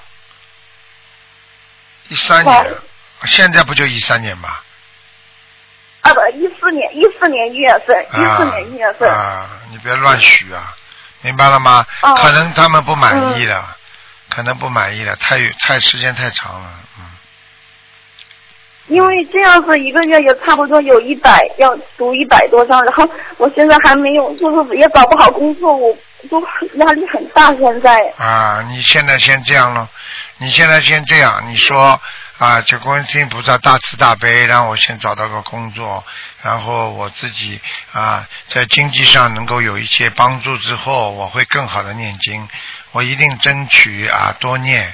[2.09, 2.75] 一三年，
[3.27, 4.57] 现在不就一三年吗？
[6.03, 9.11] 啊不，一四年一四年一月份，一四年一月份。
[9.11, 10.75] 啊，你别乱许啊，
[11.23, 11.85] 明白了吗？
[12.03, 13.77] 哦可能他们不满意了，
[14.29, 17.10] 可能不满意了，太太时间太长了，嗯。
[18.91, 25.97] 因为这样子一个月也差不多有一百，要读一百多章，然后我现在还没有，就是也找不好工作，我
[26.29, 26.41] 都
[26.75, 27.55] 压力很大。
[27.55, 29.89] 现在，啊，你现在先这样咯，
[30.39, 32.01] 你现在先这样，你说
[32.39, 36.05] 啊，这观世音菩萨大慈大悲，让我先找到个工作，
[36.43, 37.61] 然后我自己
[37.93, 42.49] 啊，在经济上能够有一些帮助之后，我会更好的念经，
[42.91, 44.93] 我一定争取啊多念。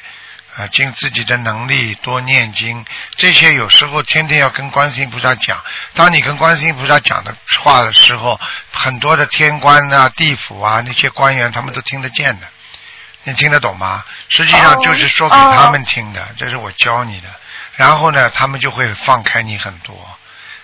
[0.56, 2.84] 啊，尽自己的能力多念经，
[3.16, 5.62] 这些有时候天天要跟观世音菩萨讲。
[5.92, 8.40] 当你跟观世音菩萨讲的话的时候，
[8.72, 12.46] 很多的天官啊、地府啊那些官员他们都听得见的。
[13.24, 14.04] 你听得懂吗？
[14.28, 17.28] 实际上哦就是说给他们听的，这是我教你的。
[17.74, 20.15] 然后呢，他们就会放开你很多，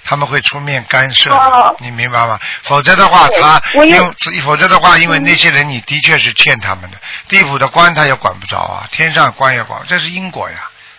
[0.04, 2.38] 他们会出面干涉，哦你明白吗？
[2.62, 6.96] 否则的话，他因为否则的话，因为嗯那些人你的确是欠他们的，
[7.28, 10.56] 地府的官他也管不着啊，天上官也管，这是因果呀，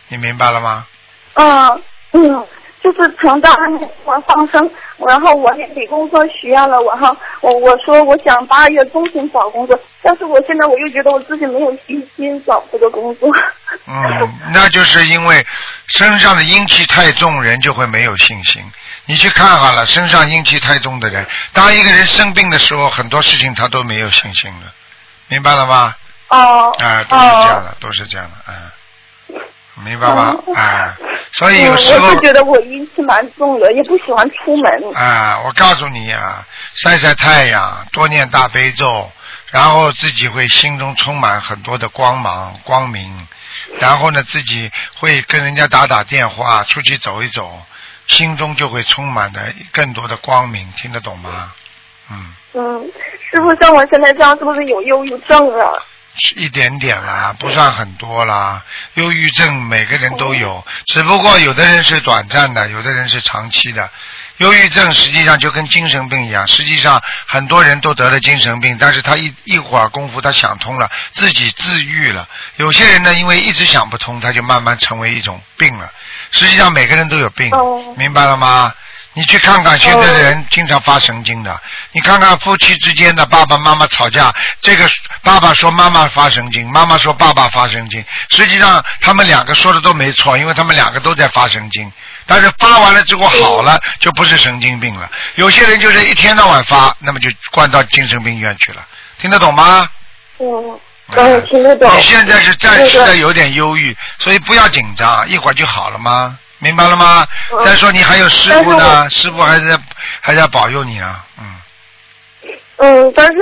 [0.08, 0.86] 你明白了吗？
[1.36, 2.48] 嗯嗯，
[2.84, 3.50] 就是从大
[4.06, 4.70] 我放生，
[5.08, 13.30] 然后我也给工作许愿了，然后我我说我想八月中旬找工作，但是我现在我又觉得我自己没有信心找这个工作。
[13.88, 15.46] 嗯，那就是因为
[15.88, 18.64] 身上的阴气太重，人就会没有信心。
[19.06, 24.74] 你去看好了，身上阴气太重的人，当一个人生病的时候，很多事情他都没有信心了，
[25.28, 25.96] 明白了吗？
[26.30, 26.72] 哦。
[26.80, 28.72] 啊、都是这样的，都是这样的，啊，
[29.84, 30.36] 明白吗？
[30.48, 30.96] 哦啊、
[31.34, 34.96] 所以嗯，有时候我就觉得我阴气蛮重的，也不喜欢出门。
[34.96, 39.12] 啊，我告诉你啊，晒晒太阳，多念大悲咒，
[39.52, 43.28] 然后自己会心中充满很多的光芒、光明，
[43.80, 47.62] 然后呢，自己会跟人家打打电话，出去走一走，
[48.08, 51.52] 心中就会充满的更多的光明，听得懂吗？
[52.12, 52.92] 嗯，嗯，
[53.32, 55.72] 师傅，像我现在这样，是不是有忧郁症啊？
[56.16, 58.64] 是一点点啦，不算很多啦。
[58.96, 63.90] 忧郁症每个人都有，只不过有的人是短暂的，有的人是长期的。
[64.44, 72.28] 忧郁症实际上就跟精神病一样，实际上很多人都得了精神病，但是他一一会儿功夫他想通了，自己自愈了。
[72.58, 75.90] 有些人呢，因为一直想不通，他就慢慢成为一种病了。
[76.32, 78.74] 实际上每个人都有病，哦明白了吗？
[79.16, 81.62] 你去看看现在的人经常发神经的，
[81.94, 84.90] 你看看夫妻之间的爸爸妈妈吵架，这个
[85.22, 91.90] 爸爸说妈妈发神经，妈妈说爸爸发神经，实际上他们两个说的都没错，因为他们两个都在发神经，
[92.26, 95.10] 但是发完了之后好了，就不是神经病了。
[95.36, 98.86] 有些人就是一天到晚发，那么就关到精神病院去了，
[99.20, 99.90] 听得懂吗？
[100.40, 100.80] 嗯，
[101.16, 101.90] 嗯，听得懂。
[101.96, 106.38] 你现在是暂时的有点忧郁，所以不要紧张，一会儿就好了吗？
[106.60, 107.28] 明白了吗？
[107.52, 109.78] 嗯再说你还有师傅呢，师傅还在
[110.22, 111.46] 还在保佑你啊，嗯。
[112.78, 113.40] 嗯，但是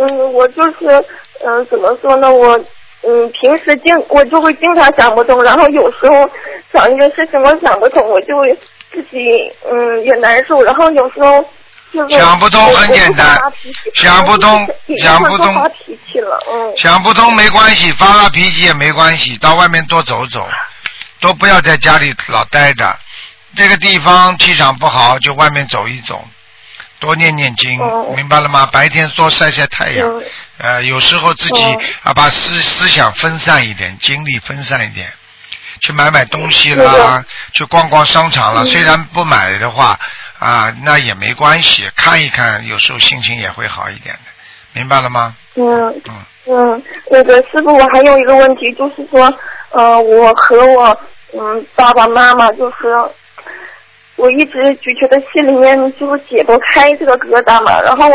[0.00, 1.04] 嗯，我就是
[1.44, 2.32] 嗯，怎么说呢？
[2.32, 2.58] 我
[3.04, 6.30] 嗯，平时经我就会经常想不通，然后有时候
[6.72, 8.56] 想一个事情我想不通，我就会
[8.92, 11.44] 自己嗯也难受，然后有时候
[11.92, 13.38] 就是想不通很简单
[13.94, 14.66] 想不通
[14.98, 16.76] 想不通发脾气了，嗯。
[16.76, 20.48] 想不通没关系，发发脾气也没关系，到外面多走走，
[21.20, 22.96] 都不要在家里老待着。
[23.54, 26.24] 这个地方气场不好，就外面走一走，
[27.02, 28.64] 多念念经，哦明白了吗？
[28.72, 30.22] 白天多晒晒太阳，嗯
[30.58, 35.12] 呃，有时候自己哦啊把思思想分散一点，精力分散一点，
[35.80, 38.62] 去买买东西啦，去逛逛商场了。
[38.62, 39.98] 嗯虽然不买的话
[40.38, 44.30] 啊，那也没关系，看一看，有时候心情也会好一点的，
[44.74, 45.34] 明白了吗？
[45.56, 46.14] 嗯嗯，
[46.46, 49.32] 嗯，那个师傅，我还有一个问题，就是说，
[49.70, 50.96] 呃，我和我
[51.34, 52.76] 嗯爸爸妈妈，就是
[54.16, 57.80] 我一直就觉得心里面就是解不开这个疙瘩嘛。
[57.82, 58.08] 然后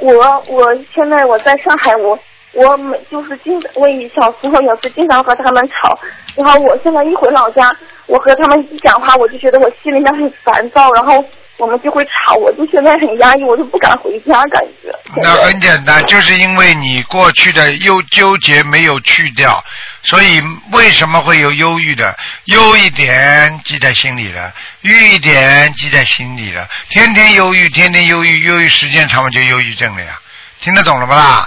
[0.00, 2.18] 我我现在我在上海，我
[2.54, 5.98] 我每就是经我以小时候也是经常和他们吵，
[6.36, 7.70] 然后我现在一回老家，
[8.06, 11.24] 我和他们一讲话，我就觉得我心里面很烦躁，然后
[11.58, 14.94] 我们就会吵，我就现在很压抑，我就不敢回家，感觉。
[15.16, 19.62] 那很简单，就是因为你过去的忧纠结没有去掉，
[20.02, 20.40] 所以
[20.70, 22.16] 为什么会有忧郁的？
[22.44, 30.18] 忧一点记在心里了，郁一点记在心里了，天天忧郁，天天忧郁，忧郁时间长了就忧郁症了呀。
[30.60, 31.46] 听得懂了不啦？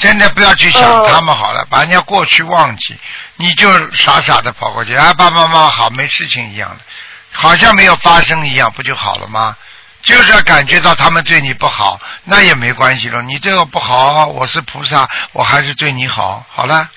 [0.00, 2.96] 现在不要去想哦他们好了，把人家过去忘记，
[3.34, 6.78] 你就傻傻的跑过去，啊，爸爸妈妈好，没事情一样的，
[7.32, 9.56] 好像没有发生一样，不就好了吗？
[10.02, 13.20] 就是要感觉到他们对你不好，那也没关系了。
[13.22, 16.88] 你对我不好，我是菩萨，我还是对你好，好了，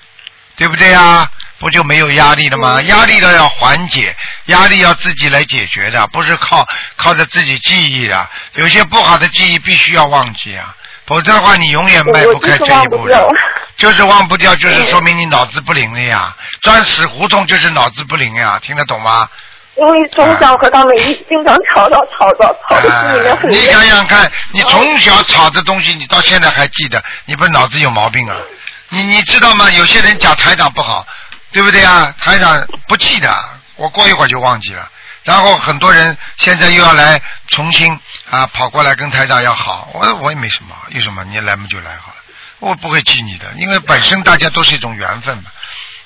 [0.55, 1.29] 对不对呀？
[1.57, 2.81] 不就没有压力了吗？
[2.83, 4.15] 压力都要缓解，
[4.45, 8.29] 压力要自己来解决的，不是靠靠着自己记忆的。
[8.53, 10.73] 有些不好的记忆必须要忘记啊，
[11.05, 13.29] 否则的话你永远迈不开这一步的。
[13.77, 16.35] 就是忘不掉，就是说明你脑子不灵了呀。
[16.61, 19.27] 钻死胡同就是脑子不灵呀，听得懂吗？
[19.77, 23.55] 因为从小和他们一经常吵到吵到吵的心里面哎你。
[23.71, 28.35] 想想看，你从小吵的东西，你到现在还记得，你不是脑子有毛病啊？
[28.89, 29.71] 你你知道吗？
[29.71, 31.05] 有些人讲台长不好，
[31.53, 32.13] 对不对啊？
[32.19, 33.33] 台长不记得，
[33.77, 34.89] 我过一会儿就忘记了。
[35.23, 37.97] 然后很多人现在又要来重新
[38.29, 42.17] 啊跑过来跟台长要好，我我也没什么，有什么你来嘛就来好了，
[42.59, 45.43] 我不会记你的，因为本身大家都是一种缘分嘛。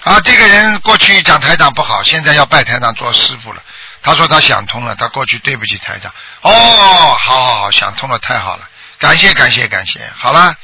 [0.06, 3.62] 啊，这个人过去讲台长不好，现在要拜台长做师傅了。
[4.04, 6.14] 他说他想通了，他过去对不起台长。
[6.42, 6.52] 哦，
[7.20, 10.08] 好好好，想通了，太好了，感谢感谢感谢。
[10.16, 10.56] 好了，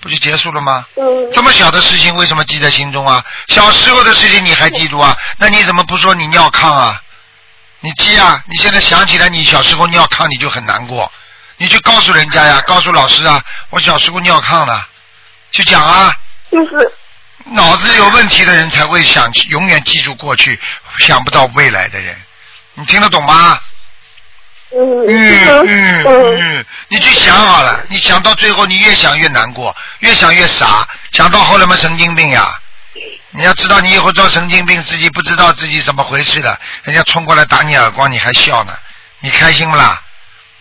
[0.00, 0.84] 不就结束了吗？
[0.96, 3.24] 嗯，这么小的事情为什么记在心中啊？
[3.46, 5.16] 小时候的事情你还记住啊？
[5.36, 7.00] 那你怎么不说你尿炕啊？
[7.78, 8.42] 你记啊！
[8.46, 11.12] 你现在想起来你小时候尿炕你就很难过，
[11.58, 14.88] 你去告诉人家呀，告诉老师啊，我小时候尿炕了，
[15.52, 16.12] 去讲啊。
[16.50, 16.97] 就是
[17.50, 20.58] 脑子有问题的人才会想，永远记住过去，
[20.98, 22.16] 想不到未来的人。
[22.74, 23.58] 你听得懂吗？
[24.70, 32.54] 嗯嗯嗯嗯嗯，你去想好了，你想到最后，你越想越难过，越想越傻，想到后来嘛神经病呀！
[33.30, 38.76] 你要知道，你以后做神经病，自己不知道自己怎么回事了，人家冲过来打你耳光，你还笑呢，
[39.20, 40.02] 你开心不啦？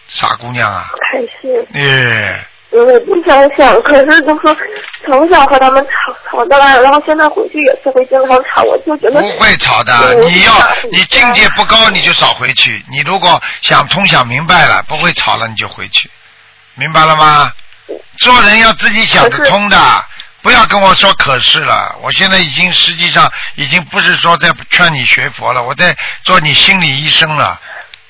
[0.07, 0.89] 傻姑娘啊！
[1.11, 1.51] 开心。
[1.73, 4.57] 哎，我不想想，可是就是
[5.05, 10.51] 从小和他们吵吵到大，然后现在回去也是会经常吵，我就觉得不会吵的，嗯你要
[10.83, 12.83] 嗯你境界不高，你就少回去。
[12.91, 16.09] 你如果想通想明白了，不会吵了，你就回去，
[16.75, 17.51] 明白了吗？
[18.17, 20.05] 做人要自己想得通的，
[20.41, 21.95] 不要跟我说可是了。
[22.01, 27.57] 我现在已经实际上已经不是说在劝你学佛了，我在做你心理医生了，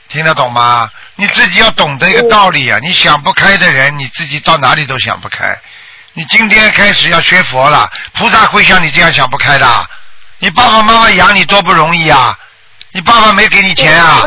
[0.09, 0.89] 听得懂吗？
[1.17, 2.77] 你自己要懂得一个道理啊！
[2.83, 5.59] 你想不开的人，你自己到哪里都想不开。
[6.13, 9.89] 你今天开始要学佛了，菩萨会像你这样想不开的。
[10.37, 12.37] 你爸爸妈妈养你多不容易啊！
[12.91, 14.23] 你爸爸没给你钱啊？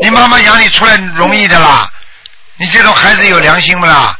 [0.00, 1.88] 你妈妈养你出来容易的啦？
[2.56, 4.18] 你这种孩子有良心不啦？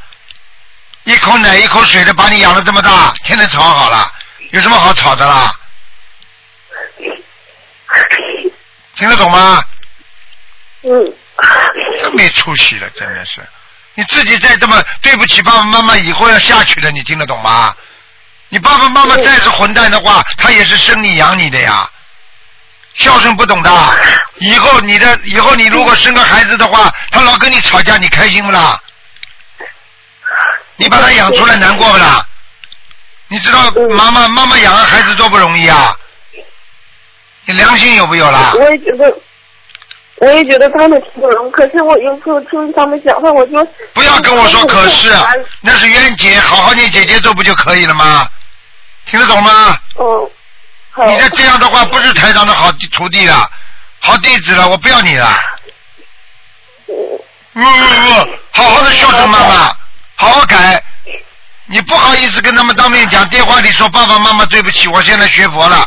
[1.02, 4.08] 一口奶一口水的把你养了这么大，天天吵好了，
[4.50, 5.52] 有什么好吵的啦？
[8.94, 9.64] 听得懂吗？
[10.84, 11.14] 嗯，
[12.00, 13.40] 真没出息了，真的是。
[13.94, 17.74] 你自己再这么对不起爸爸妈妈，以后要下去的，你听得懂吗？
[18.48, 21.88] 你爸爸妈妈再是混蛋的话，他也是生你养你的呀。
[22.94, 23.70] 孝顺不懂的，
[24.38, 28.78] 以后你的以后你如果生个孩子的话，他老跟你吵架，你开心不啦？
[30.76, 32.26] 你把他养出来难过不啦？
[33.28, 35.96] 你知道妈妈妈妈养个孩子多不容易啊？
[37.46, 38.52] 你良心有没有啦？
[38.54, 39.10] 我也觉得，
[40.22, 43.58] 我也觉得他们挺不容，可是我有时候听他们讲话，我就
[43.92, 45.12] 不要跟我说可是，
[45.60, 48.24] 那是冤结，好好念姐姐咒不就可以了吗？
[49.06, 49.76] 听得懂吗？
[49.98, 50.30] 嗯，
[50.92, 53.50] 好，你再这样的话，不是台长的好徒弟了，
[53.98, 55.28] 好弟子了，我不要你了。
[56.86, 59.76] 不不不，好好的孝顺妈妈，
[60.14, 60.80] 好好改。
[61.66, 65.84] 你不好意思跟他们当面讲，电话里说爸爸妈妈对不起，我现在学佛了，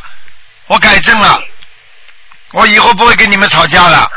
[0.68, 1.42] 我改正了，
[2.56, 4.10] 我以后不会跟你们吵架了。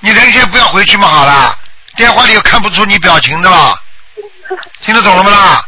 [0.00, 1.56] 你人先不要回去嘛，好了。
[1.96, 3.78] 电话里又看不出你表情的了，
[4.80, 5.64] 听得懂了吗啦？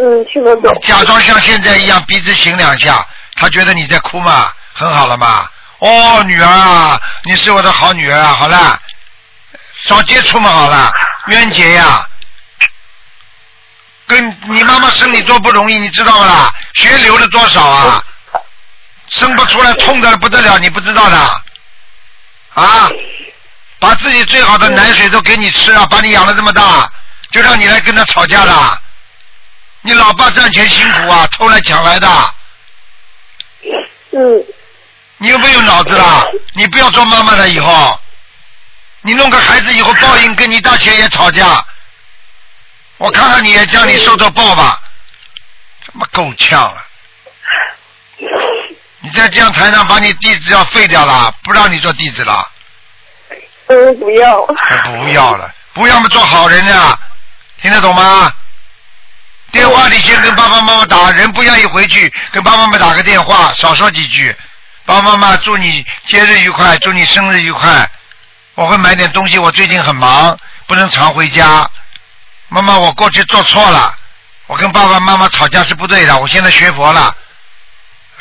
[0.00, 0.74] 嗯，听得懂。
[0.82, 3.06] 假装像现在一样，鼻子擤两下，
[3.36, 5.46] 他觉得你在哭嘛，很好了嘛。
[5.80, 8.78] 哦，女儿啊，你是我的好女儿啊，好了，
[9.84, 10.90] 少接触嘛，好了，
[11.26, 12.02] 冤结呀。
[14.06, 16.50] 跟你妈妈生你多不容易，你知道不啦？
[16.74, 18.02] 血流了多少啊？
[19.12, 21.16] 生不出来，痛的不得了，你不知道的
[22.54, 22.90] 啊？
[23.78, 26.90] 把自己最好的奶水都给你吃啊，把你养了这么大，
[27.30, 28.80] 就让你来跟他吵架的。
[29.82, 32.08] 你老爸赚钱辛苦啊，偷来抢来的。
[34.12, 34.44] 嗯。
[35.18, 36.24] 你有没有脑子啦？
[36.54, 38.00] 你不要做妈妈了以后，
[39.02, 41.64] 你弄个孩子以后报应跟你大姐也吵架，
[42.96, 44.80] 我看看你也叫你受着报吧。
[45.84, 46.84] 他妈够呛了！
[49.02, 52.48] 你再这样台上把你弟子要废掉了，不让你做弟子了。
[53.66, 54.40] 嗯，不要。
[54.46, 56.98] 不要了，不要么做好人啊，
[57.60, 58.32] 听得懂吗？
[59.50, 64.34] 电话里先跟爸爸妈妈打，人不愿意回去，跟爸爸妈妈打个电话，少说几句。
[64.86, 67.90] 爸爸妈妈，祝你节日愉快，祝你生日愉快。
[68.54, 70.36] 我会买点东西，我最近很忙，
[70.66, 71.68] 不能常回家。
[72.48, 73.94] 妈妈，我过去做错了，
[74.46, 76.16] 我跟爸爸妈妈吵架是不对的。
[76.18, 77.14] 我现在学佛了，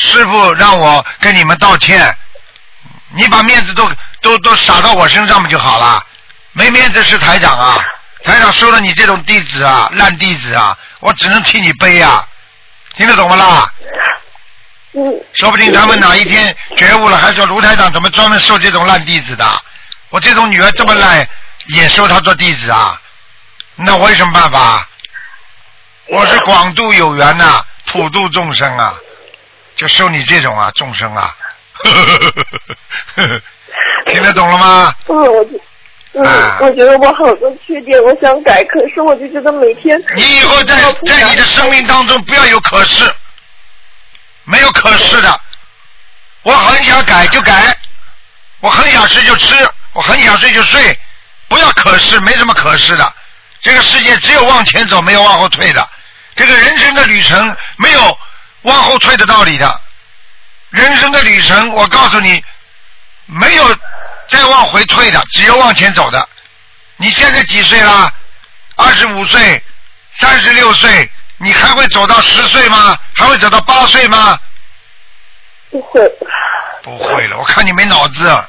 [0.04, 2.18] 师傅让我跟你们道歉。
[3.14, 3.88] 你把面子都
[4.22, 6.04] 都都撒到我身上不就好了？
[6.54, 7.78] 没面子是台长啊，
[8.24, 12.26] 台长收了你这种弟子啊，烂弟子啊，我只能替你背啊，
[12.96, 13.72] 听得懂不啦？
[15.34, 19.46] 说不定他们哪一天觉悟了，还说卢台长怎么专门收这种烂弟子的？
[20.10, 21.28] 我这种女儿这么烂，
[21.68, 23.00] 也收她做弟子啊？
[23.76, 24.88] 那我有什么办法？
[26.08, 28.94] 我是广度有缘呐，普度众生啊，
[29.82, 31.36] 就受你这种啊众生啊。
[34.06, 34.94] 听得懂了吗？
[35.08, 35.46] 嗯，我
[36.14, 36.24] 嗯，
[36.60, 40.76] 我觉得我好多缺点，我想改，可是我就觉得每天你以后在
[41.08, 43.12] 在你的生命当中不要有可是。
[44.44, 45.40] 没有可是的，
[46.44, 47.76] 我很想改就改，
[48.60, 49.56] 我很想吃就吃，
[49.94, 50.96] 我很想睡就睡，
[51.48, 53.14] 不要可是，没什么可是的。
[53.62, 55.90] 这个世界只有往前走，没有往后退的。
[56.36, 58.16] 这个人生的旅程没有
[58.64, 59.82] 往后退的道理的。
[60.70, 62.44] 人生的旅程，我告诉你，
[63.26, 63.76] 没有
[64.30, 66.28] 再往回退的，只有往前走的。
[66.98, 68.12] 你现在几岁啦？
[68.78, 69.62] 二十五岁，
[70.18, 71.10] 三十六岁。
[71.38, 72.96] 你还会走到十岁吗？
[73.16, 74.40] 还会走到八岁吗？
[75.72, 76.02] 不会。
[76.84, 78.44] 不会了，我看你没脑子。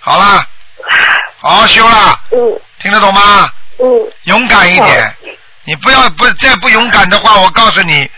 [0.00, 0.46] 好啦，
[1.38, 2.20] 好好修啦。
[2.32, 2.60] 嗯。
[2.80, 3.50] 听得懂吗？
[3.78, 4.12] 嗯。
[4.24, 5.16] 勇敢一点，
[5.64, 8.10] 你不要不再不勇敢的话，我告诉你，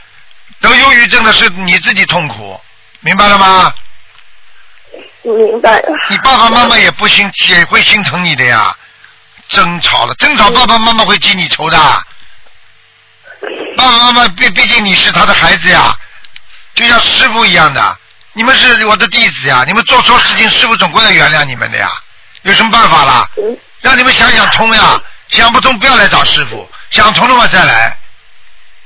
[0.62, 2.58] 得忧郁症的是你自己痛苦，
[3.00, 3.74] 明白了吗？
[5.22, 5.88] 明白了。
[6.08, 8.74] 你爸爸妈妈也不心也会心疼你的呀，
[9.48, 11.78] 争吵了，争吵爸爸妈妈会记你仇的。
[13.76, 15.96] 爸爸妈妈，毕毕竟你是他的孩子呀，
[16.74, 17.98] 就像师傅一样的，
[18.32, 21.90] 你们是我的弟子呀，你们做错事情，师傅总归要原谅你们的呀，
[22.42, 23.28] 有什么办法啦？
[23.80, 27.96] 让你们想想通呀，想不通不要来找师傅，想通了嘛再来，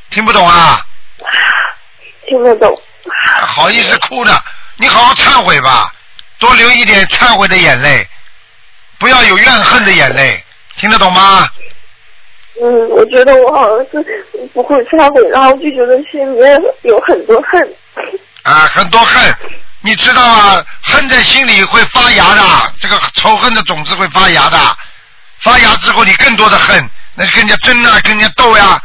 [0.09, 0.81] 听不懂啊？
[2.27, 2.75] 听得懂。
[3.47, 4.39] 好意思哭呢，
[4.77, 5.93] 你好好忏悔吧，
[6.39, 8.07] 多流一点忏悔的眼泪，
[8.99, 10.45] 不要有怨恨的眼泪，
[10.77, 11.49] 听得懂吗？
[12.61, 17.75] 嗯，我觉得我好像是不会忏悔，然后就觉得心里面有很多恨。
[18.43, 19.37] 啊，很多恨，
[19.81, 20.65] 你知道啊？
[20.83, 24.59] 恨在心里会发芽的，这个仇恨的种子会发芽的，
[25.41, 28.83] 发芽之后你更多的恨，那就跟人家争啊，跟人家斗呀。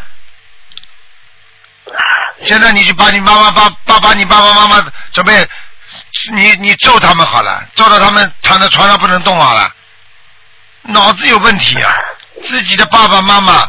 [2.43, 5.47] 现在你去把你妈妈、爸爸把你爸爸妈妈准备，
[6.33, 9.71] 你你揍他们好了，揍到他们躺在床上不能动好了，
[10.83, 11.93] 脑子有问题啊！
[12.43, 13.67] 自己的爸爸妈妈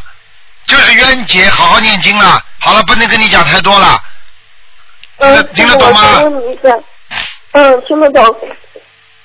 [0.65, 2.43] 就是冤结，好好念经了。
[2.59, 4.01] 好了，不能跟你讲太多了。
[5.17, 6.01] 嗯，听得懂吗？
[7.51, 8.23] 嗯，听得懂。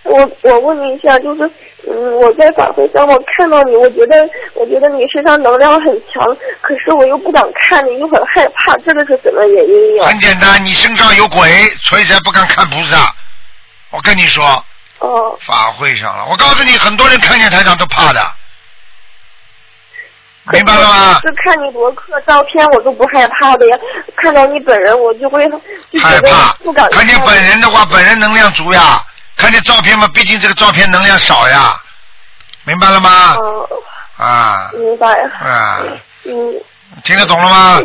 [0.09, 1.51] 我我问你一下，就是
[1.87, 6.25] 嗯，我在法会上我看到你，我觉得我觉得你身上能量很强，
[6.61, 10.07] 可是我又不敢看你，又很害怕，这个是什么原因呀？
[10.07, 11.49] 很简单，你身上有鬼，
[11.83, 13.15] 所以才不敢看菩萨。
[13.91, 14.45] 我跟你说。
[15.01, 15.39] 哦。
[15.47, 18.21] 法会上了，我告诉你，很多人看见台长都怕的。
[20.51, 21.21] 明白了吗？
[21.23, 23.79] 就看你博客照片，我都不害怕的呀。
[24.17, 26.55] 看到你本人，我就会就害怕。
[26.65, 29.05] 不敢看见本人的话，本人能量足呀。
[29.39, 31.74] 看见照片嘛，毕竟这个照片能量少呀。
[32.64, 33.36] 明白了吗？
[33.36, 33.68] 哦。
[34.18, 34.70] 啊。
[34.74, 35.07] 明白。
[35.41, 35.80] 啊。
[36.24, 36.55] 嗯。
[37.05, 37.80] 听得懂了吗？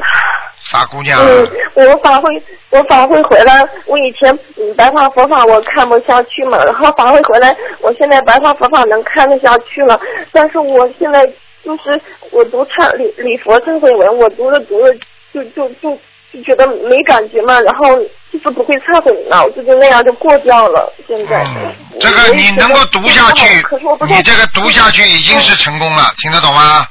[0.63, 1.19] 傻姑娘。
[1.19, 2.29] 嗯，我法会，
[2.69, 9.99] 我法会回来，我以前嗯白话佛法我看不下去嘛，然后法会回来，我现在白话佛法能看得下去了，
[10.31, 11.27] 但是我现在
[11.65, 12.01] 就是
[12.31, 14.93] 我读忏礼礼佛忏悔文，我读着读着
[15.33, 15.99] 就就就
[16.33, 17.95] 就觉得没感觉嘛，然后
[18.31, 20.91] 就是不会忏悔，脑子就那样就过掉了。
[21.07, 26.87] 现在，嗯，这个你能够读下去可是我不，你这个读下去已经是成功了，听得懂吗？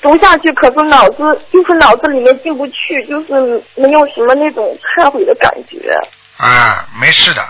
[0.00, 1.16] 读下去，可是脑子
[1.52, 5.92] 就是脑子里面进不去，就是没有什么那种忏悔的感觉。
[6.36, 7.42] 啊，没事的，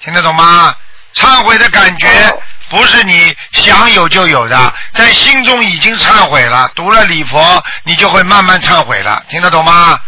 [0.00, 0.74] 听得懂吗？
[1.14, 2.38] 忏悔的感觉哦。
[2.70, 7.40] 不是你想有就有的，在心中已经忏悔了，读了礼佛，
[7.82, 9.98] 你就会慢慢忏悔了，听得懂吗？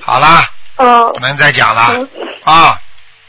[0.00, 0.44] 好了，
[0.78, 1.94] 嗯不能再讲了。
[1.94, 2.08] 嗯。
[2.42, 2.76] 啊，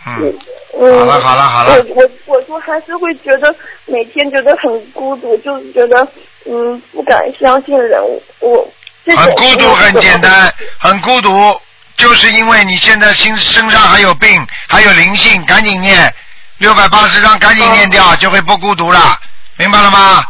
[0.07, 0.34] 嗯，
[0.80, 1.73] 嗯，好了好了好了。
[1.73, 3.53] 我我我就还是会觉得
[3.86, 6.07] 每天觉得很孤独，就是觉得
[6.49, 8.01] 嗯不敢相信人，
[8.39, 8.67] 我
[9.15, 10.19] 很孤独，很简。
[10.19, 11.61] 单，很孤独，
[11.95, 16.11] 就是因为你现在心身上还有病，还有灵性，赶紧念
[16.60, 19.18] 六百八十张，赶紧念掉，就会不孤独了，
[19.57, 20.24] 明白了吗？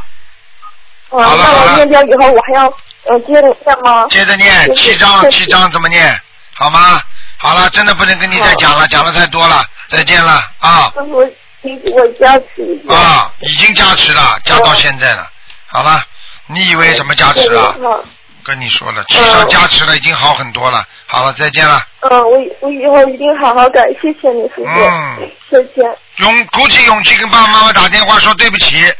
[1.12, 2.66] 嗯，好了好了那我念掉以后，我还要
[3.06, 4.08] 呃接着念吗？
[4.10, 6.20] 接着念七章，谢谢七章怎么念？
[6.54, 7.02] 好吗？
[7.38, 11.26] 好了，真的不能跟你再讲了，讲的太多了，再见了啊那我
[11.64, 12.94] 给我加持一下。
[12.94, 13.34] 啊！
[13.40, 15.28] 已经加持了，加到现在了。
[15.68, 16.04] 好了，
[16.48, 17.76] 你以为什么加持啊？
[17.80, 18.04] 嗯
[18.50, 20.84] 跟你说了，七章加持了，已经好很多了。
[21.06, 21.80] 好了，再见了。
[22.00, 25.86] 嗯，我我以后一定好好改，谢谢你，师傅，嗯，再见。
[26.18, 28.92] 勇鼓起勇气跟爸爸妈妈打电话说对不起，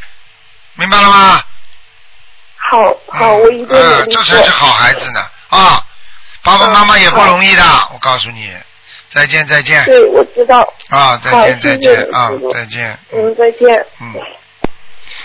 [0.76, 1.42] 明白了吗？
[2.58, 5.20] 好好，我一定努呃，这才是好孩子呢
[5.50, 5.82] 啊！
[6.44, 8.54] 爸爸妈妈也不容易的，我告诉你。
[9.08, 10.62] 再见再见对，我知道。
[10.90, 11.20] 啊！
[11.24, 12.30] 再见再见啊！
[12.54, 13.00] 再见。
[13.12, 13.86] 嗯，再见。
[14.00, 14.14] 嗯，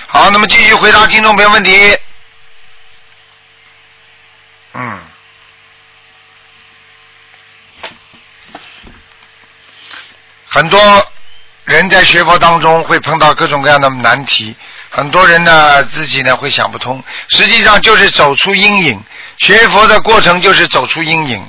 [0.06, 1.94] 好，那么继续回答听众朋友问题。
[4.74, 5.00] 嗯，
[10.48, 11.12] 很多
[11.64, 14.56] 人在学佛当中会碰到各种各样的难题，
[14.90, 19.02] 很多人呢自己呢会想不通，实际上就是走出阴影。
[19.38, 21.46] 学佛的过程就是走出阴影。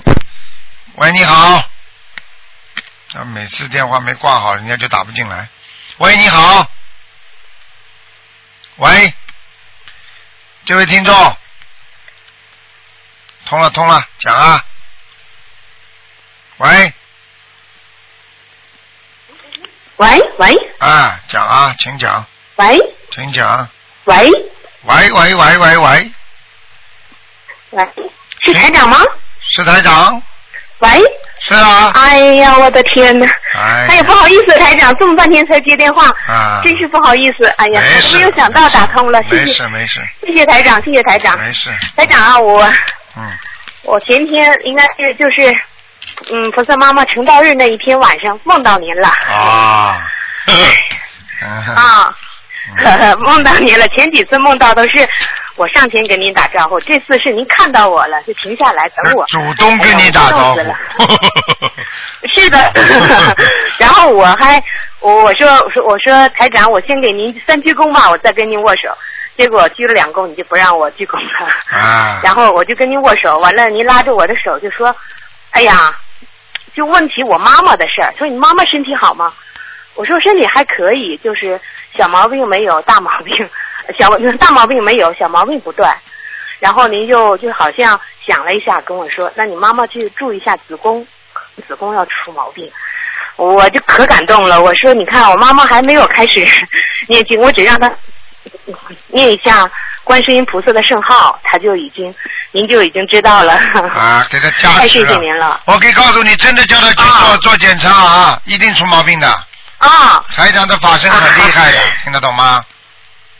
[0.95, 1.69] 喂，你好。
[3.13, 5.47] 啊，每次电话没挂好，人家就打不进来。
[5.97, 6.69] 喂，你好。
[8.77, 9.13] 喂，
[10.65, 11.37] 这位听众，
[13.45, 14.63] 通了通了，讲啊。
[16.57, 16.93] 喂，
[19.97, 22.25] 喂喂啊，讲啊，请讲，
[22.55, 22.79] 喂
[23.11, 23.67] 请讲。
[24.05, 24.31] 喂
[24.83, 26.11] 喂喂喂喂喂，
[27.71, 27.87] 喂，
[28.45, 28.97] 是台长吗？
[29.41, 30.21] 是台长？
[30.79, 30.89] 喂，
[31.39, 31.91] 是啊。
[31.95, 33.27] 哎呀，我的天哪！
[33.55, 37.45] 哎哎呀，不好意思，台长，这么半天才接电话，啊，真是不好意思。
[37.57, 37.81] 哎呀，
[38.13, 41.37] 没有想到打通了，谢没谢事没事谢谢台长，谢谢台长。
[41.37, 42.71] 没事，台长啊，我
[43.17, 43.23] 嗯
[43.83, 45.55] 我前天应该是就是，
[46.31, 49.07] 嗯，菩萨妈妈成道日那一天晚上梦到您了。
[49.07, 50.01] 啊，
[50.47, 52.15] 嗯 啊，
[52.83, 53.87] 嗯 梦到您了。
[53.89, 55.07] 前几次梦到都是
[55.55, 59.23] 我上前跟您打招呼，这次是您看到我了，就停下来等我。
[59.27, 60.75] 主动跟你打招呼了。
[62.33, 62.73] 是的，
[63.77, 64.61] 然后我还
[64.99, 68.89] 我我说我说我说台长，我先给您三鞠躬吧，我再跟您握手。
[69.37, 71.47] 结果鞠了两躬，你就不让我鞠躬了。
[71.69, 74.95] 啊， 然后我就跟您握手，完了您拉着我的手就说
[75.51, 75.93] ：“哎呀，
[76.73, 79.33] 就问起我妈妈的事儿，说你妈妈身体好吗？”
[79.95, 81.59] 我说身体还可以，就是
[81.97, 83.49] 小毛病没有，大毛病
[83.97, 85.95] 小大毛病没有，小毛病不断。
[86.59, 91.05] 然后您就就好像想了一下，跟我说：“那你妈妈去注意一下子宫，
[91.67, 92.71] 子宫要出毛病。”
[93.37, 96.45] 我就可感动了，我说：“你看，我妈妈还没有开始
[97.07, 97.89] 念经，我只让她
[99.07, 99.69] 念一下
[100.03, 102.13] 观世音菩萨的圣号，他就已经，
[102.51, 103.53] 您就已经知道了。
[103.93, 105.05] 啊，给他加 太谢。
[105.07, 109.27] 谢您了我可以告诉你，真的叫他去做、啊做检查啊，一定出毛病的。
[109.77, 112.63] 啊台长的法身很厉害的，听得懂吗？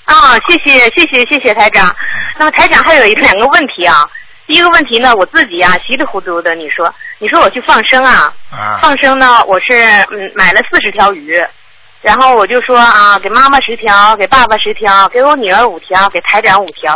[0.05, 0.37] 啊！
[0.47, 1.95] 谢谢谢谢谢谢台长。
[2.37, 4.05] 那么台长还有一两个问题啊。
[4.45, 9.73] 第一个问题呢，我自己啊稀里糊涂的，你说你说我去放生啊，啊，放生呢，我是
[10.11, 11.43] 嗯买了四十条鱼，
[12.05, 16.95] 然后我就说啊，给妈妈十条，给爸爸十条，给我女儿五条，给台长五条，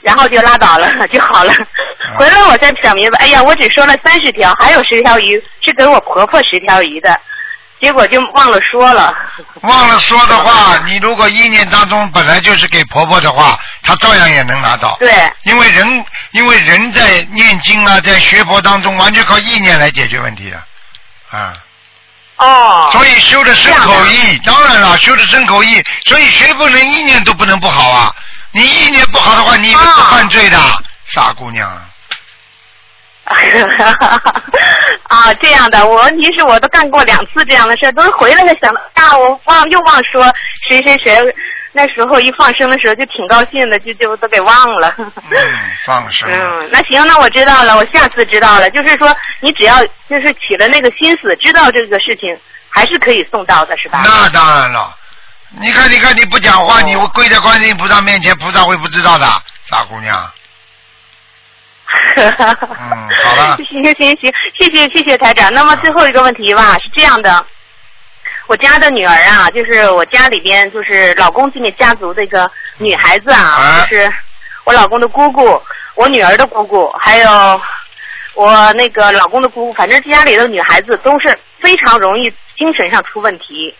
[0.00, 1.52] 然后就拉倒了，就好了。
[2.18, 7.20] 回来我才想明白，哎呀，我只说了三十条，还有十条鱼是给我婆婆十条鱼的，
[7.82, 9.14] 结果就忘了说了。
[9.60, 14.96] 忘了说的话， 你如果意念当中本来就是给婆婆的话，她照样也能拿到。
[14.98, 20.56] 对，因为人，因为人在念经啊，在学佛当中，完全靠意念来解决问题的，
[21.30, 21.52] 啊，
[22.38, 28.14] 哦，所以修的身口意，当然了，修的身口意，所以谁不能意念都不能不好啊。
[28.52, 30.58] 你意念不好的话，你以为不犯罪的，
[31.08, 31.82] 傻姑娘啊。
[35.08, 40.32] 啊，这样的，我问题是我都干过两次这样的事儿，都是回来才想到，啊，我忘又忘说
[40.68, 41.18] 谁谁谁，
[41.76, 44.94] 那时候一放生的时候就挺高兴的，就就都给忘了。
[44.96, 45.12] 嗯，
[45.84, 46.26] 放生。
[46.32, 52.34] 嗯，那行，那我知道了，我下次知道了，就是说你只要就是起了那个心思，知道这个事情，
[52.70, 54.00] 还是可以送到的，是吧？
[54.02, 54.96] 那当然了，
[55.60, 59.26] 你看，你看，你不讲话，哦你跪在观世音菩萨面前，菩萨会不知道的，
[59.66, 60.16] 傻姑娘。
[62.16, 63.56] 嗯，好了。
[63.58, 65.52] 行行行，谢谢谢谢台长。
[65.52, 67.44] 那么最后一个问题吧，是这样的，
[68.46, 74.12] 我家的女儿啊，就是我家里边就是老公这边家族这个女孩子啊，啊就是
[74.64, 75.60] 我老公的姑姑，
[75.94, 77.60] 我女儿的姑姑，还有
[78.34, 83.74] 我那个老公的姑姑，反正家里的女孩子都是非常容易精神上出问题。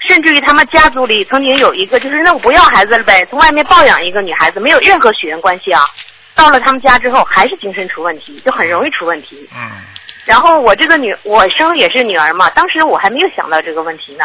[0.00, 5.80] 甚至于他们家族里曾经有一个，就是那我不要孩子了呗，从外面抱养一个女孩子，没有任何血缘关系啊。
[6.34, 9.48] 到了他们家之后，还是精神出问题，就很容易出问题。
[9.54, 9.60] 嗯
[10.26, 14.24] 然后我这个女，我生也是女儿嘛，当时我还没有想到这个问题呢。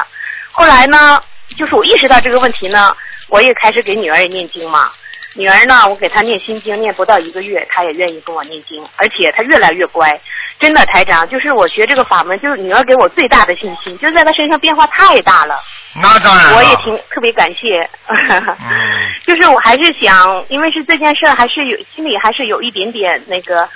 [0.52, 1.22] 后来呢，
[1.56, 2.90] 就是我意识到这个问题呢，
[3.30, 4.92] 我也开始给女儿也念经嘛。
[5.34, 10.12] 女儿呢，我给她念心经，念不到一个月，她也愿意跟我念经，而且她越来越乖。
[10.60, 15.56] 真的，台长，就是我学这个法门，就是女儿给我最大的信心，就是在她身上变化太大了。
[15.96, 16.54] 那当然。
[16.56, 17.90] 我也挺特别感谢。
[18.08, 18.58] 嗯
[19.26, 23.68] 就是我还是想，因为是这件事儿，还是有心里还是有一点点那个，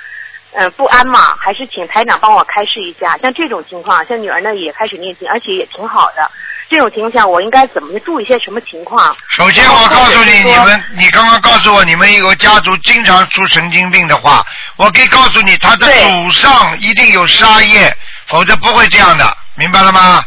[0.58, 3.18] 嗯、不安嘛，还是请台长帮我开示一下。
[3.22, 6.30] 像这种情况，像女儿呢也开始念经，而且也挺好的。
[6.70, 9.16] 这种情况下，我应该怎么注意一些什么情况？
[9.30, 14.44] 首先，我告诉你，你们，你刚刚告诉我你们有个家族经常出神经病的话，
[14.78, 17.96] 我可以告诉你，他的祖上一定有杀业，
[18.28, 20.24] 否则不会这样的，明白了吗？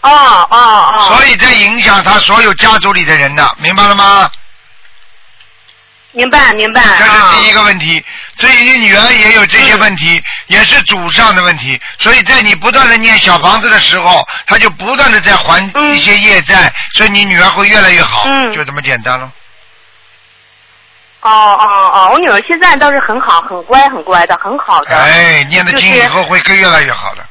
[0.00, 4.30] 哦哦哦，所以这影响他所有家族里的人的，明白了吗？
[6.18, 8.04] 明白明白这是啊第一个问题。
[8.36, 19.30] 所以你女儿也有这些问题，也是祖上的问题，所以在你不断的念小房子的时候，她就不断的在还嗯一些业债，所以你女儿会越来越好，嗯就这么简单了。
[21.20, 24.96] 哦哦哦，我女儿现在倒是很好，很乖很乖的，很好的。
[24.96, 27.24] 哎，念的经以后会更越来越好的。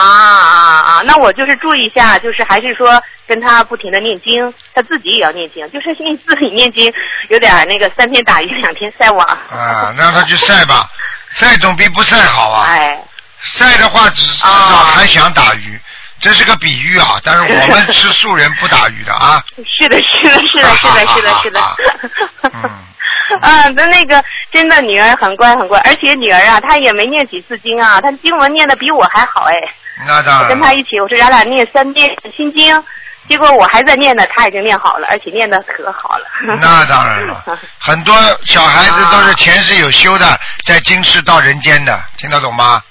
[0.00, 1.02] 啊啊啊！
[1.04, 6.92] 那我就是注意一下，就是还是说跟他不停的念经，他自己也要念经，就是念自己念经
[7.28, 9.24] 有点那个三天打鱼两天晒网。
[9.26, 10.88] 啊，让他去晒吧，
[11.30, 12.66] 晒总比不晒好啊。
[12.68, 13.00] 哎，
[13.40, 15.80] 晒的话，至至少啊还想打鱼，
[16.18, 17.16] 这是个比喻啊。
[17.22, 19.40] 但是我们 吃素人不打鱼的啊。
[19.78, 21.60] 是的，是的，是的，是的，是的，是的。
[22.52, 22.70] 嗯。
[23.40, 24.22] 啊，那那个
[24.52, 29.54] 真的女儿很乖很乖，而且女儿啊，她也没念几次经啊，她经文念的比我还好哎。
[30.06, 30.42] 那当然。
[30.44, 32.84] 我跟他一起，我说咱俩念三遍心经，
[33.28, 36.24] 结果我还在念呢，他已经念好了，而且念的可好了。
[36.60, 37.44] 那当然了，
[37.78, 38.14] 很多
[38.44, 40.26] 小孩子都是前世有修的，
[40.64, 42.82] 在今世到人间的，听得懂吗？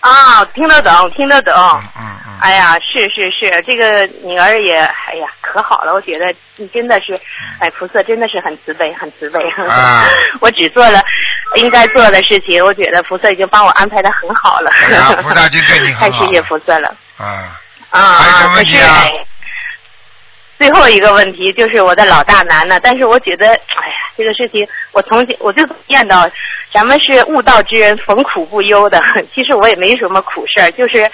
[0.00, 1.54] 啊，听得懂，听得懂。
[1.54, 2.38] 嗯嗯嗯。
[2.40, 6.24] 哎呀，是是是，这个女儿也，哎呀，可好了，我觉得
[6.56, 7.14] 你真的是，
[7.60, 9.38] 哎，菩萨真的是很慈悲，很慈悲。
[9.68, 10.08] 啊
[10.42, 11.00] 我只做了
[11.56, 14.70] 应该做的事情，我觉得菩萨已经帮我安排的很好了。
[14.70, 16.94] 哎呀菩萨已经对你 太谢谢菩萨了。
[17.18, 17.58] 啊，
[17.90, 19.26] 啊还有什么可是问题啊哎
[20.58, 23.52] 最后一个问题就是我的老大难呢，但是我觉得，哎
[23.88, 26.30] 呀，这个事情我从我就见到
[26.72, 29.02] 咱们是悟道之人，逢苦不忧的。
[29.34, 31.10] 其实我也没什么苦事儿，就是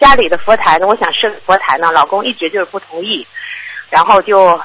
[0.00, 3.26] 家里的佛台呢，我想设佛台呢，老公一直就是不同意，
[3.90, 4.56] 然后就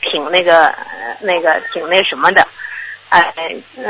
[0.00, 2.46] 挺那个呃那个挺那什么的，
[3.08, 3.32] 哎
[3.76, 3.84] 嗯，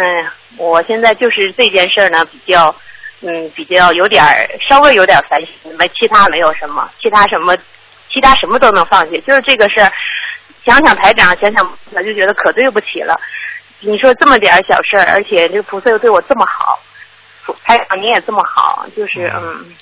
[0.56, 2.74] 我现在就是这件事儿呢比较。
[3.22, 7.56] 嗯，比较有点儿，稍微有点烦心，没其他没有什么，其他什么，
[8.12, 9.90] 其他什么都能放下，就是这个事儿，
[10.66, 13.18] 想想台长，想想我就觉得可对不起了。
[13.80, 16.78] 你说这么点儿小事儿，而且这个菩萨又对我这么好，
[17.64, 19.74] 台长你也这么好，就是嗯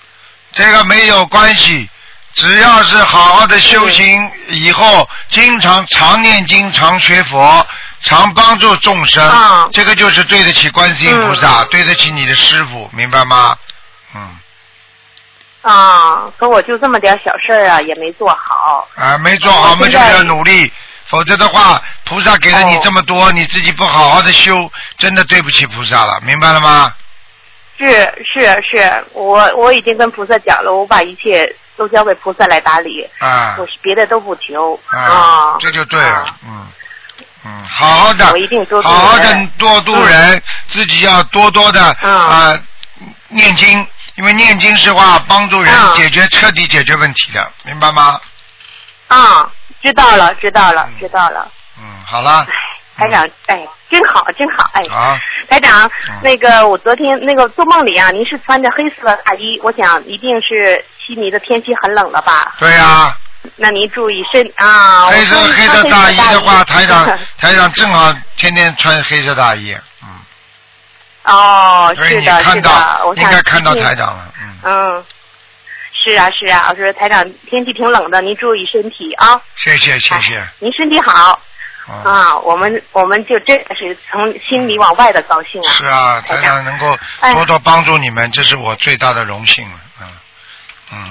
[0.52, 1.90] 这个没有关系，
[2.34, 7.66] 只要是好好的修行，以后经常常念经、常学佛、
[8.04, 13.56] 常帮助众生，啊这个就是对得起观世音菩萨，对得起你的师傅，明白吗？
[14.14, 14.38] 嗯，
[15.62, 18.86] 啊，可我就这么点小事儿啊，也没做好。
[18.96, 20.70] 啊，没做好，我们就要努力，
[21.06, 26.92] 否则的话，菩萨给了你哦这么多，你自己不好好的修，真的对不起菩萨了，明白了吗？
[27.78, 27.86] 是
[28.22, 31.44] 是是，我我已经跟菩萨讲了，我把一切
[31.76, 36.66] 都交给菩萨来打理，啊我是别的都不求啊，这就对了啊，嗯。
[37.44, 42.58] 嗯，好好的，我一定多度好好的多度人，自己要多多的嗯啊
[43.28, 43.86] 念经，
[44.16, 48.20] 因为念经是话帮助人嗯解决彻底解决问题的，明白吗？
[49.08, 49.50] 啊，
[49.82, 51.46] 知道了知道了知道了。
[51.78, 52.46] 嗯，好了，
[52.96, 54.82] 台长，哎，真好，真好，哎。
[54.88, 55.18] 好，
[55.50, 62.54] 台长嗯，那个我昨天那个做梦里啊，您是穿着黑色的大衣，我想一定是悉尼的天气很冷了吧？
[62.58, 63.14] 对呀、
[63.56, 65.06] 那您注意身啊。
[65.06, 67.06] 黑色黑色大衣的话，台长
[67.38, 70.08] 台长正好天天穿黑色大衣，嗯，
[71.24, 75.04] 哦，是的，是的，看到应该看到台长了，嗯，嗯，
[75.92, 79.40] 是啊，是啊，我说台长天气挺冷的，您注意身体啊。
[79.56, 81.40] 谢谢谢谢，您身体好。
[81.86, 85.70] 嗯，啊，我们我们就真的是从心里往外的高兴啊。
[85.70, 87.32] 是啊，台台长长能够哎。
[87.34, 90.08] 多多帮助你们，这是我最大的荣幸了，嗯
[90.92, 91.10] 嗯，哎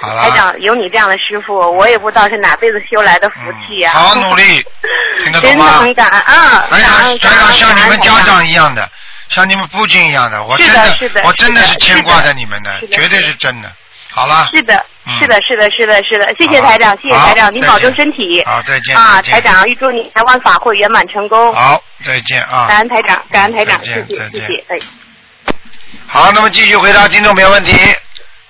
[0.00, 3.36] 好了台长有你这样的师傅，我也不知道是哪辈子修来的福
[3.66, 4.64] 气呀、嗯好好努力，
[5.22, 5.64] 听得懂真的？
[5.64, 6.66] 很感恩啊！
[6.70, 8.20] 台长台长像你们家。
[8.22, 8.88] 长一样的，
[9.28, 13.70] 像你们父亲一样的，我真是的是的我真的是牵挂着你们的，的绝对是真的。
[14.10, 14.74] 好了，是的
[15.04, 18.42] 嗯，是的，是的，是的，是的，谢谢台长，谢谢台长，您保重身体。
[18.46, 18.96] 好，再见。
[18.96, 21.54] 啊，台长，预祝你台湾法会圆满成功。
[21.54, 22.66] 好，再见啊。
[22.66, 24.78] 感恩台长，感恩台长，谢谢，谢谢，哎。
[26.06, 27.78] 好，那么继续回答听众朋友问题。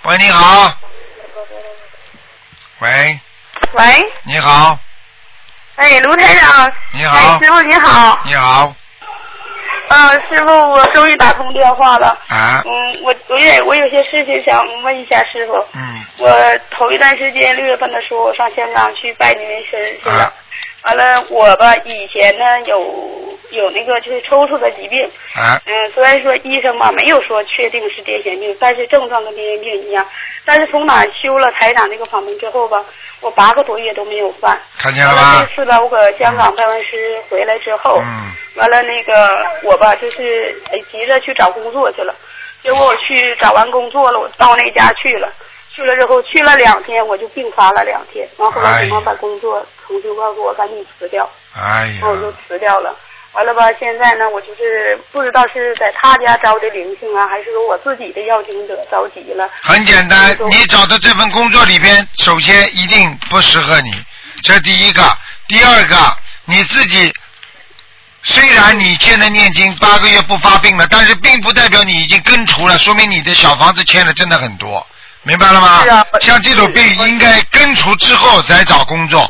[0.04, 0.72] 喂，你好。
[2.80, 3.18] 喂，
[3.72, 4.78] 喂，你好，
[5.76, 7.16] 哎，卢台长，你好。
[7.16, 8.74] 哎，师傅你好，你好，
[9.88, 12.08] 嗯，师傅，我终于打通电话了。
[12.28, 15.52] 啊，嗯，我我也我有些事情想问一下师傅。
[15.74, 16.28] 嗯，我
[16.70, 20.32] 头一段时间六月份的时候，我上香港去拜您为师去了啊。
[20.86, 22.78] 完了，我吧以前呢有
[23.50, 30.06] 有那个就是抽搐的疾病，啊，嗯，虽然说医生吧没有说确定是癫痫病，但是症状跟癫痫病一样。
[30.44, 32.76] 但是从哪修了台长那个法门之后吧，
[33.20, 34.56] 我八个多月都没有犯。
[34.78, 35.56] 看见了完了吧这？
[35.56, 42.14] 次吧，我搁香港拜完师回来之后，嗯，完了那个我吧就是哎急着去找工作去了，
[42.62, 45.32] 结果我去找完工作了，我到那家去了，
[45.76, 52.96] 去了之后去了两天我就病发了两天，完后来警方把工作重新告诉我赶紧辞掉，哎呀然，后我就辞掉了。
[53.34, 59.46] 完了吧，现在呢，我就是不知道是在他家招的灵性啊，还是说我自己的要经者着急了。
[59.62, 63.90] 很简单，你找的这份工作里边，首先一定不适合你，
[64.42, 65.02] 这第一个。
[65.48, 66.16] 第二个，
[66.46, 67.12] 你自己
[68.22, 74.86] 虽然你现在念经八个月不发病了，但是并不代表你已经根除了，说明你的小房子欠的真的很多，
[75.26, 75.82] 明白了吗？
[75.82, 79.28] 是啊像这种病应该根除之后再找工作，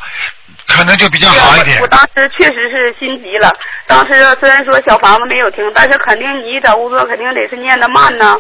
[0.69, 1.89] 可能就比较好一点我我。
[1.89, 3.51] 当时确实是心急了，
[3.87, 8.37] 当时虽然说小房子没有停，但是肯定你找工作肯定得是念的慢呢，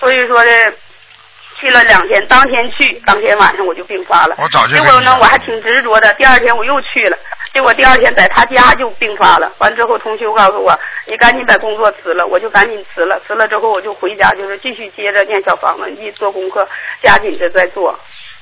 [0.00, 0.50] 所以说的
[1.60, 4.34] 去了两天，当天去，当天晚上我就病发了。
[4.38, 7.16] 我早就结果呢，我还挺执着的，第二天我又去了，
[7.52, 9.50] 结果第二天在他家就病发了。
[9.58, 13.20] 完之后，同学告诉我，你赶紧把工作辞了，我就赶紧辞了。
[13.26, 16.66] 辞了之后，我就回家，就是继续接着念小房子，一做功课，
[17.02, 17.98] 加紧的在做。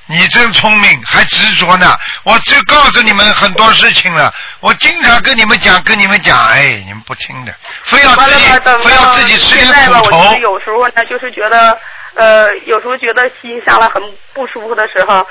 [0.09, 1.97] 你真聪明，还执着呢！
[2.23, 7.53] 我就告诉你们很多事情了，我经常跟你们讲，跟你们讲，哎，你们不听的，
[7.83, 8.45] 非要自己
[8.85, 10.39] 非要自己吃点现在吧，苦头我就是。
[10.39, 11.77] 有时候呢，就是觉得，
[12.17, 14.01] 呃，有时候觉得心上来很
[14.33, 15.25] 不舒服的时候，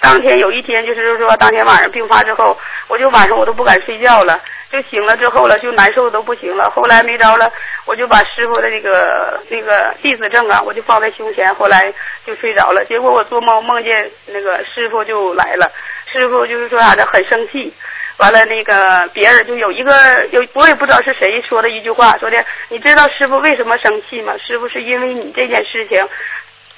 [0.00, 4.40] 当天有一天就是说，当天晚上病发之后，我就晚上我都不敢睡觉了，
[4.70, 6.68] 就醒了之后了，就难受的都不行了。
[6.70, 7.48] 后来没招了，
[7.84, 11.94] 我就把师傅的那个那个弟子证啊，我就放在胸前，后来
[12.26, 12.84] 就睡着了。
[12.86, 15.70] 结果我做梦梦见那个师傅就来了，
[16.12, 17.72] 师傅就是说啥的很生气。
[18.18, 24.34] 完了，那个别人就有一个有，我也不知道是谁说的一句话，说的你知道师傅为什么生气吗？
[24.46, 25.98] 师傅是因为你这件事情，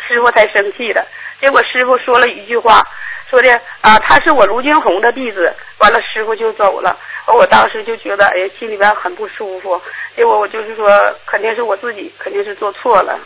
[0.07, 1.07] 师傅才生气的。
[1.41, 2.83] 结果师傅说了一句话，
[3.29, 5.55] 说的啊，他是我卢金红的弟子。
[5.79, 6.97] 完了，师傅就走了。
[7.27, 9.81] 我当时就觉得，哎呀，心里边很不舒服。
[10.17, 10.89] 结果我就是说，
[11.27, 13.19] 肯定是我自己，肯定是做错了。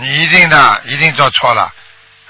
[0.00, 1.68] 你一定的，一定做错了。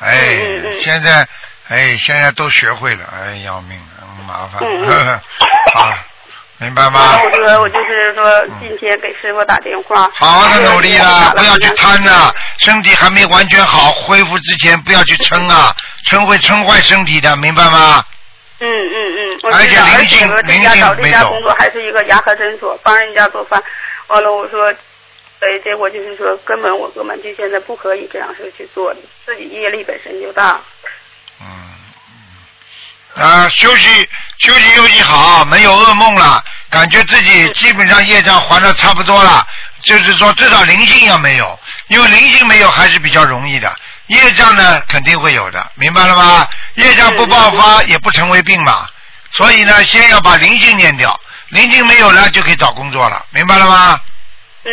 [0.01, 1.27] 哎，嗯嗯嗯现在，
[1.69, 3.79] 哎，现在都学会了，哎，要命
[4.27, 4.59] 麻烦。
[4.61, 5.21] 嗯嗯
[5.75, 5.93] 好，
[6.59, 7.23] 明白吗了，？
[7.25, 12.35] 我说我就是说，今天给师傅打电话，好好的努力啦，不要去贪呐、呐。
[12.59, 15.75] 身体还没完全好，恢复之前不要去撑啊，
[16.07, 18.05] 撑会撑坏身体的，明白吗？
[18.59, 23.63] 嗯嗯嗯，我而且知道，而且我这灵性家找这家工作还是一个牙科诊所，帮人家做饭。
[24.07, 24.73] 完了，我说，
[25.41, 28.95] 哎，结果就是说，根本我根本就现在不可以这样式去做，
[29.27, 30.59] 自己业力本身就大。
[31.43, 31.76] 嗯，嗯
[33.15, 39.47] 啊，休息休息休息好，没有噩梦了，感觉自己基本上业障还的差不多了，
[39.83, 43.75] 就是说至少灵性要没有，因为灵性没有还是比较容易的，
[44.09, 46.47] 业障呢肯定会有的，明白了吗？
[46.75, 48.87] 业障不爆发也不成为病嘛，
[49.33, 53.99] 所以呢，先要把灵性念掉，灵性没有了就可以找工作了，明白了吗？
[54.65, 54.71] 嗯，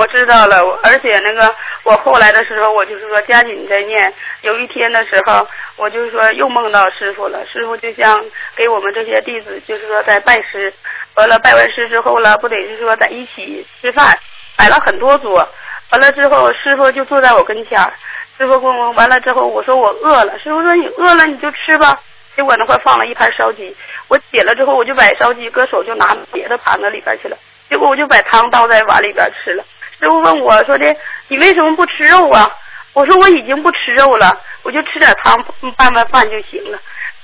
[0.00, 4.10] 我知道了，而且那个我后来的时候，我就是说加紧在念。
[4.40, 5.46] 有一天的时候，
[5.76, 8.18] 我就是说又梦到师傅了，师傅就像
[8.56, 10.72] 给我们这些弟子，就是说在拜师，
[11.16, 14.18] 完了拜完师之后了，不得是说在一起吃饭，
[14.56, 15.46] 摆了很多桌，
[15.90, 17.92] 完了之后师傅就坐在我跟前儿，
[18.38, 22.00] 师傅问我完了之后，我说我饿了，师傅说你饿了你就吃吧。
[22.34, 23.76] 结果那块放了一盘烧鸡，
[24.08, 27.36] 我解了之后，我就把烧鸡搁手就拿别的盘子里边去了。
[27.68, 29.62] 结果我就把汤倒在碗里边吃了。
[30.00, 30.96] 师傅问我说的，
[31.28, 32.50] 你为什么不吃肉啊？
[32.94, 34.30] 我说我已经不吃肉了，
[34.62, 35.36] 我就吃点汤
[35.76, 36.78] 拌拌饭就行了。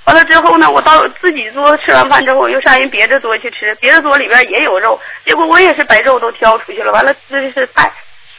[0.05, 6.93] 完了之后呢，我到自己桌吃完饭之后，我又上人别的桌去吃，别的桌里边也有肉，结果我也是把肉都挑出去了。
[6.93, 7.91] 完了吃的是菜。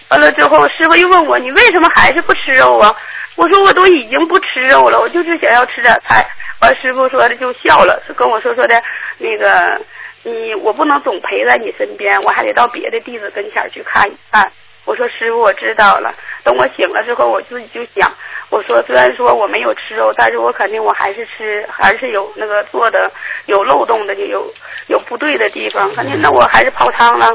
[0.09, 2.95] 完了之后，师傅又问我，你为什么还是不吃肉啊？
[3.35, 6.25] 我说我都已经不吃肉了，我就是想要吃点菜。
[6.61, 8.81] 完师傅说的就笑了，跟我说说的，
[9.17, 9.79] 那个
[10.27, 14.51] 你我不能总陪在你身边，我还得到别的弟子跟前去看一看。
[14.85, 16.13] 我说师傅我知道了，
[16.43, 18.09] 等我醒了之后，我自己就想，
[18.49, 23.11] 我说虽然说我没有吃肉，但是我肯定我还是吃，还是有那个做的
[23.47, 24.53] 有漏洞的，就有
[24.87, 27.27] 有不对的地方，肯定那我还是泡汤了。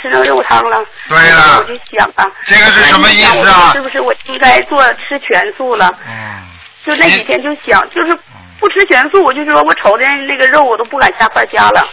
[0.00, 3.70] 吃成肉汤了，对了，我就想啊，这个是什么意思啊？
[3.74, 5.90] 是不是我应该做吃全素了？
[6.08, 6.40] 嗯，
[6.86, 8.18] 就那几天就想，就是
[8.58, 11.86] 不吃全素，我就说我瞅见那个肉我都不敢下筷夹了。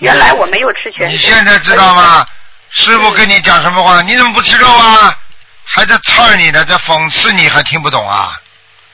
[0.00, 1.12] 原来我没有吃全素。
[1.12, 2.26] 你现在知道吗？
[2.70, 4.00] 师傅跟你讲什么话？
[4.02, 5.16] 你怎么不吃肉啊？
[5.64, 8.34] 还在刺你呢，在讽刺你，还听不懂啊？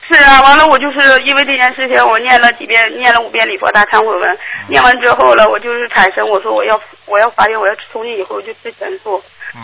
[0.07, 4.37] 是啊，完了我就是因为这件事情，我念了几遍，念了五遍礼佛大忏悔文，
[4.67, 9.21] 念完之后了，我就是产生我说我要我要发愿我要从今以后就吃全素，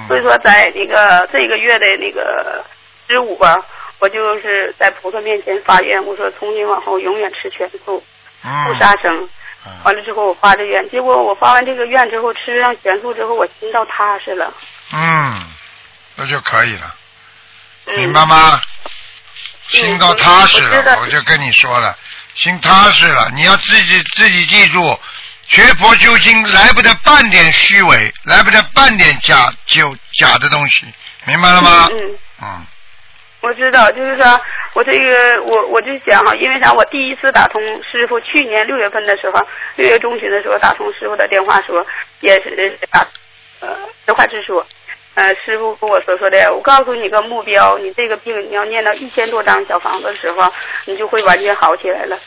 [0.08, 2.64] 所以说在那个这个月的那个
[3.08, 3.56] 十五吧，
[4.00, 8.04] 我就是在菩萨面前发愿，我说从今往后永远吃全素，
[8.41, 9.30] 不杀生。
[9.84, 14.53] 完了之后我发的愿，结果我发完这个愿之后吃上全素之后，我心到踏实了。
[14.91, 15.47] 嗯，
[16.16, 16.95] 那就可以了，
[17.97, 18.61] 明白吗？
[19.70, 21.97] 心到踏实了，我就跟你说了，
[22.36, 24.99] 心踏实了，你要自己自己记住，
[25.47, 30.86] 学佛修心来不得半点虚伪，来不得半点假就假的东西，
[31.26, 31.88] 明白了吗？
[31.91, 32.18] 嗯。
[32.41, 32.66] 嗯。
[33.44, 34.41] 我知道，就是说
[34.74, 36.72] 我这个我我就想哈，因为啥？
[36.72, 39.39] 我第一次打通师傅，去年六月份的时候，
[39.76, 41.86] 六月中旬的时候打通师傅的电话说，
[42.22, 43.06] 也是打
[43.60, 43.76] 呃
[44.06, 44.66] 实话直说。
[45.16, 50.52] 呃，师傅跟我说说的，我告诉你个目标，你这个病你要念到一千多张小房子的时候，
[50.86, 52.18] 你就会完全好起来了。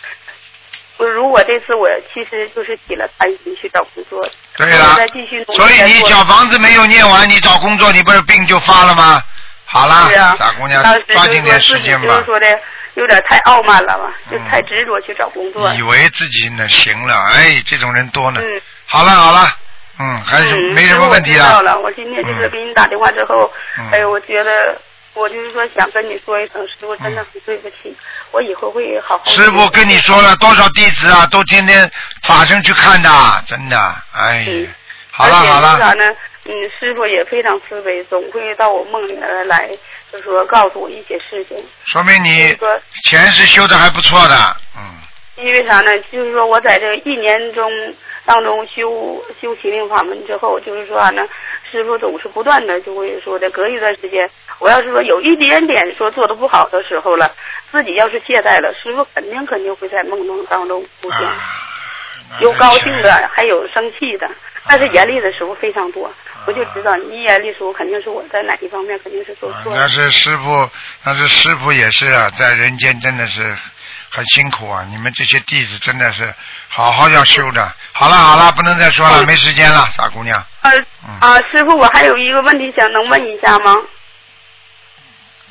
[0.99, 4.23] 我如果这次我其实就是起了贪心去找工作，
[4.57, 5.59] 对了，再继续努力。
[5.59, 9.21] 所以你小房子没有念完，你找工作，你不是病就发了吗？
[9.67, 10.09] 好啦，
[10.39, 12.07] 大姑娘，抓紧点时间吧。
[12.07, 12.47] 就是说的
[12.95, 15.73] 有点太傲慢了吧，就太执着去找工作。
[15.75, 18.41] 以为自己能行了，哎，这种人多呢。
[18.43, 19.53] 嗯好了好了。
[19.99, 21.43] 嗯，还是没什么问题啊。
[21.43, 23.51] 我知道了，我今天就是给你打电话之后，
[23.91, 24.81] 哎，我觉得
[25.15, 27.97] 我就是说想跟你说一声，师傅真的很对不起，
[28.31, 29.25] 我以后会好好。
[29.25, 31.91] 师傅跟你说了多少弟子啊，都天天
[32.23, 33.11] 法身去看的，
[33.47, 33.77] 真的，
[34.13, 34.47] 哎，
[35.11, 35.95] 好了好了。
[36.49, 39.17] 嗯，师傅也非常慈悲，总会到我梦里
[39.47, 39.71] 来，
[40.13, 41.57] 就说告诉我一些事情。
[41.87, 42.57] 说明你
[43.05, 44.35] 前世修的还不错的，
[44.77, 44.81] 嗯。
[45.37, 45.99] 因为啥呢？
[46.11, 47.71] 就是说我在这一年中。
[48.29, 51.23] 当中修修心灵法门之后，就是说呢，
[51.71, 54.29] 师傅总是不断的就会说的，隔一段时间，
[54.59, 57.33] 我要是说有一点点说做的不好的时候了，
[57.71, 61.21] 自己要是懈怠了，师傅肯定肯定会在梦中当中出现，
[62.41, 64.29] 有高兴的，还有生气的，
[64.69, 66.13] 但是严厉的时候非常多，
[66.47, 69.81] 我就知道你严厉时候肯定是我在哪一方面肯定是做错了。
[69.81, 70.71] 那是师傅，
[71.03, 73.57] 那是师傅也是啊，在人间真的是。
[74.09, 74.87] 很辛苦啊！
[74.89, 76.33] 你们这些弟子真的是
[76.69, 77.71] 好好要修的。
[77.93, 80.43] 好了好了，不能再说了，没时间了，傻姑娘。
[80.63, 80.71] 呃
[81.21, 83.77] 啊，师傅，我还有一个问题想能问一下吗？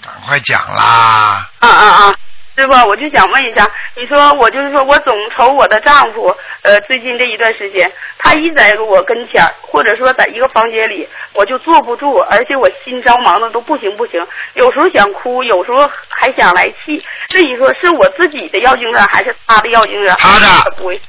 [0.02, 1.48] 赶快讲啦！
[1.60, 2.16] 啊啊啊！
[2.56, 17.04] 师傅，我就想问一下，你说我就是说我总瞅我的丈夫，呃，最近这一段时间，他一在我跟前或者说在一个房间里，我就坐不住，而且我心着忙的都不行不行，有时候想哭，有时候还想来气。
[17.28, 20.16] 这你说是我自己的要精神，还是他的要精神？
[20.18, 21.02] 他的不会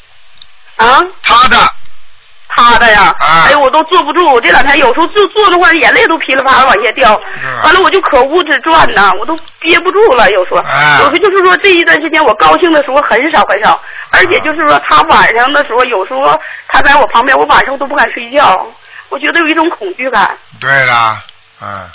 [0.76, 1.00] 啊？
[1.22, 1.56] 他的。
[2.56, 4.26] 他的呀，哎呦，我都坐不住。
[4.32, 7.20] 我这两天有时候就坐的话，眼泪都噼里啪啦往下掉。
[7.62, 10.30] 完了，我就可屋子转呐，我都憋不住了。
[10.30, 10.56] 有时候，
[11.00, 13.78] 有时候就是说这一段时间我高兴的时候很少很少，
[14.10, 16.34] 而且就是说他晚上的时候，有时候
[16.68, 18.66] 他在我旁边，我晚上都不敢睡觉，
[19.10, 20.36] 我觉得有一种恐惧感。
[20.58, 21.18] 对了，
[21.60, 21.88] 嗯。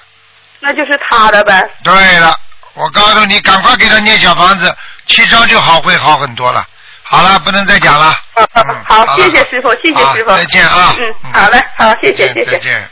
[0.63, 1.67] 那就是他的呗。
[1.83, 2.35] 对了，
[2.75, 4.71] 我告诉你，赶快给他念小房子，
[5.07, 6.63] 七张就好，会好很多了。
[7.11, 8.15] 好了，不能再讲了。
[8.87, 10.29] 好，谢谢师傅，谢谢师傅。
[10.29, 10.95] 再见啊。
[10.97, 12.51] 嗯，好嘞，好，谢谢，谢谢。
[12.51, 12.89] 再见。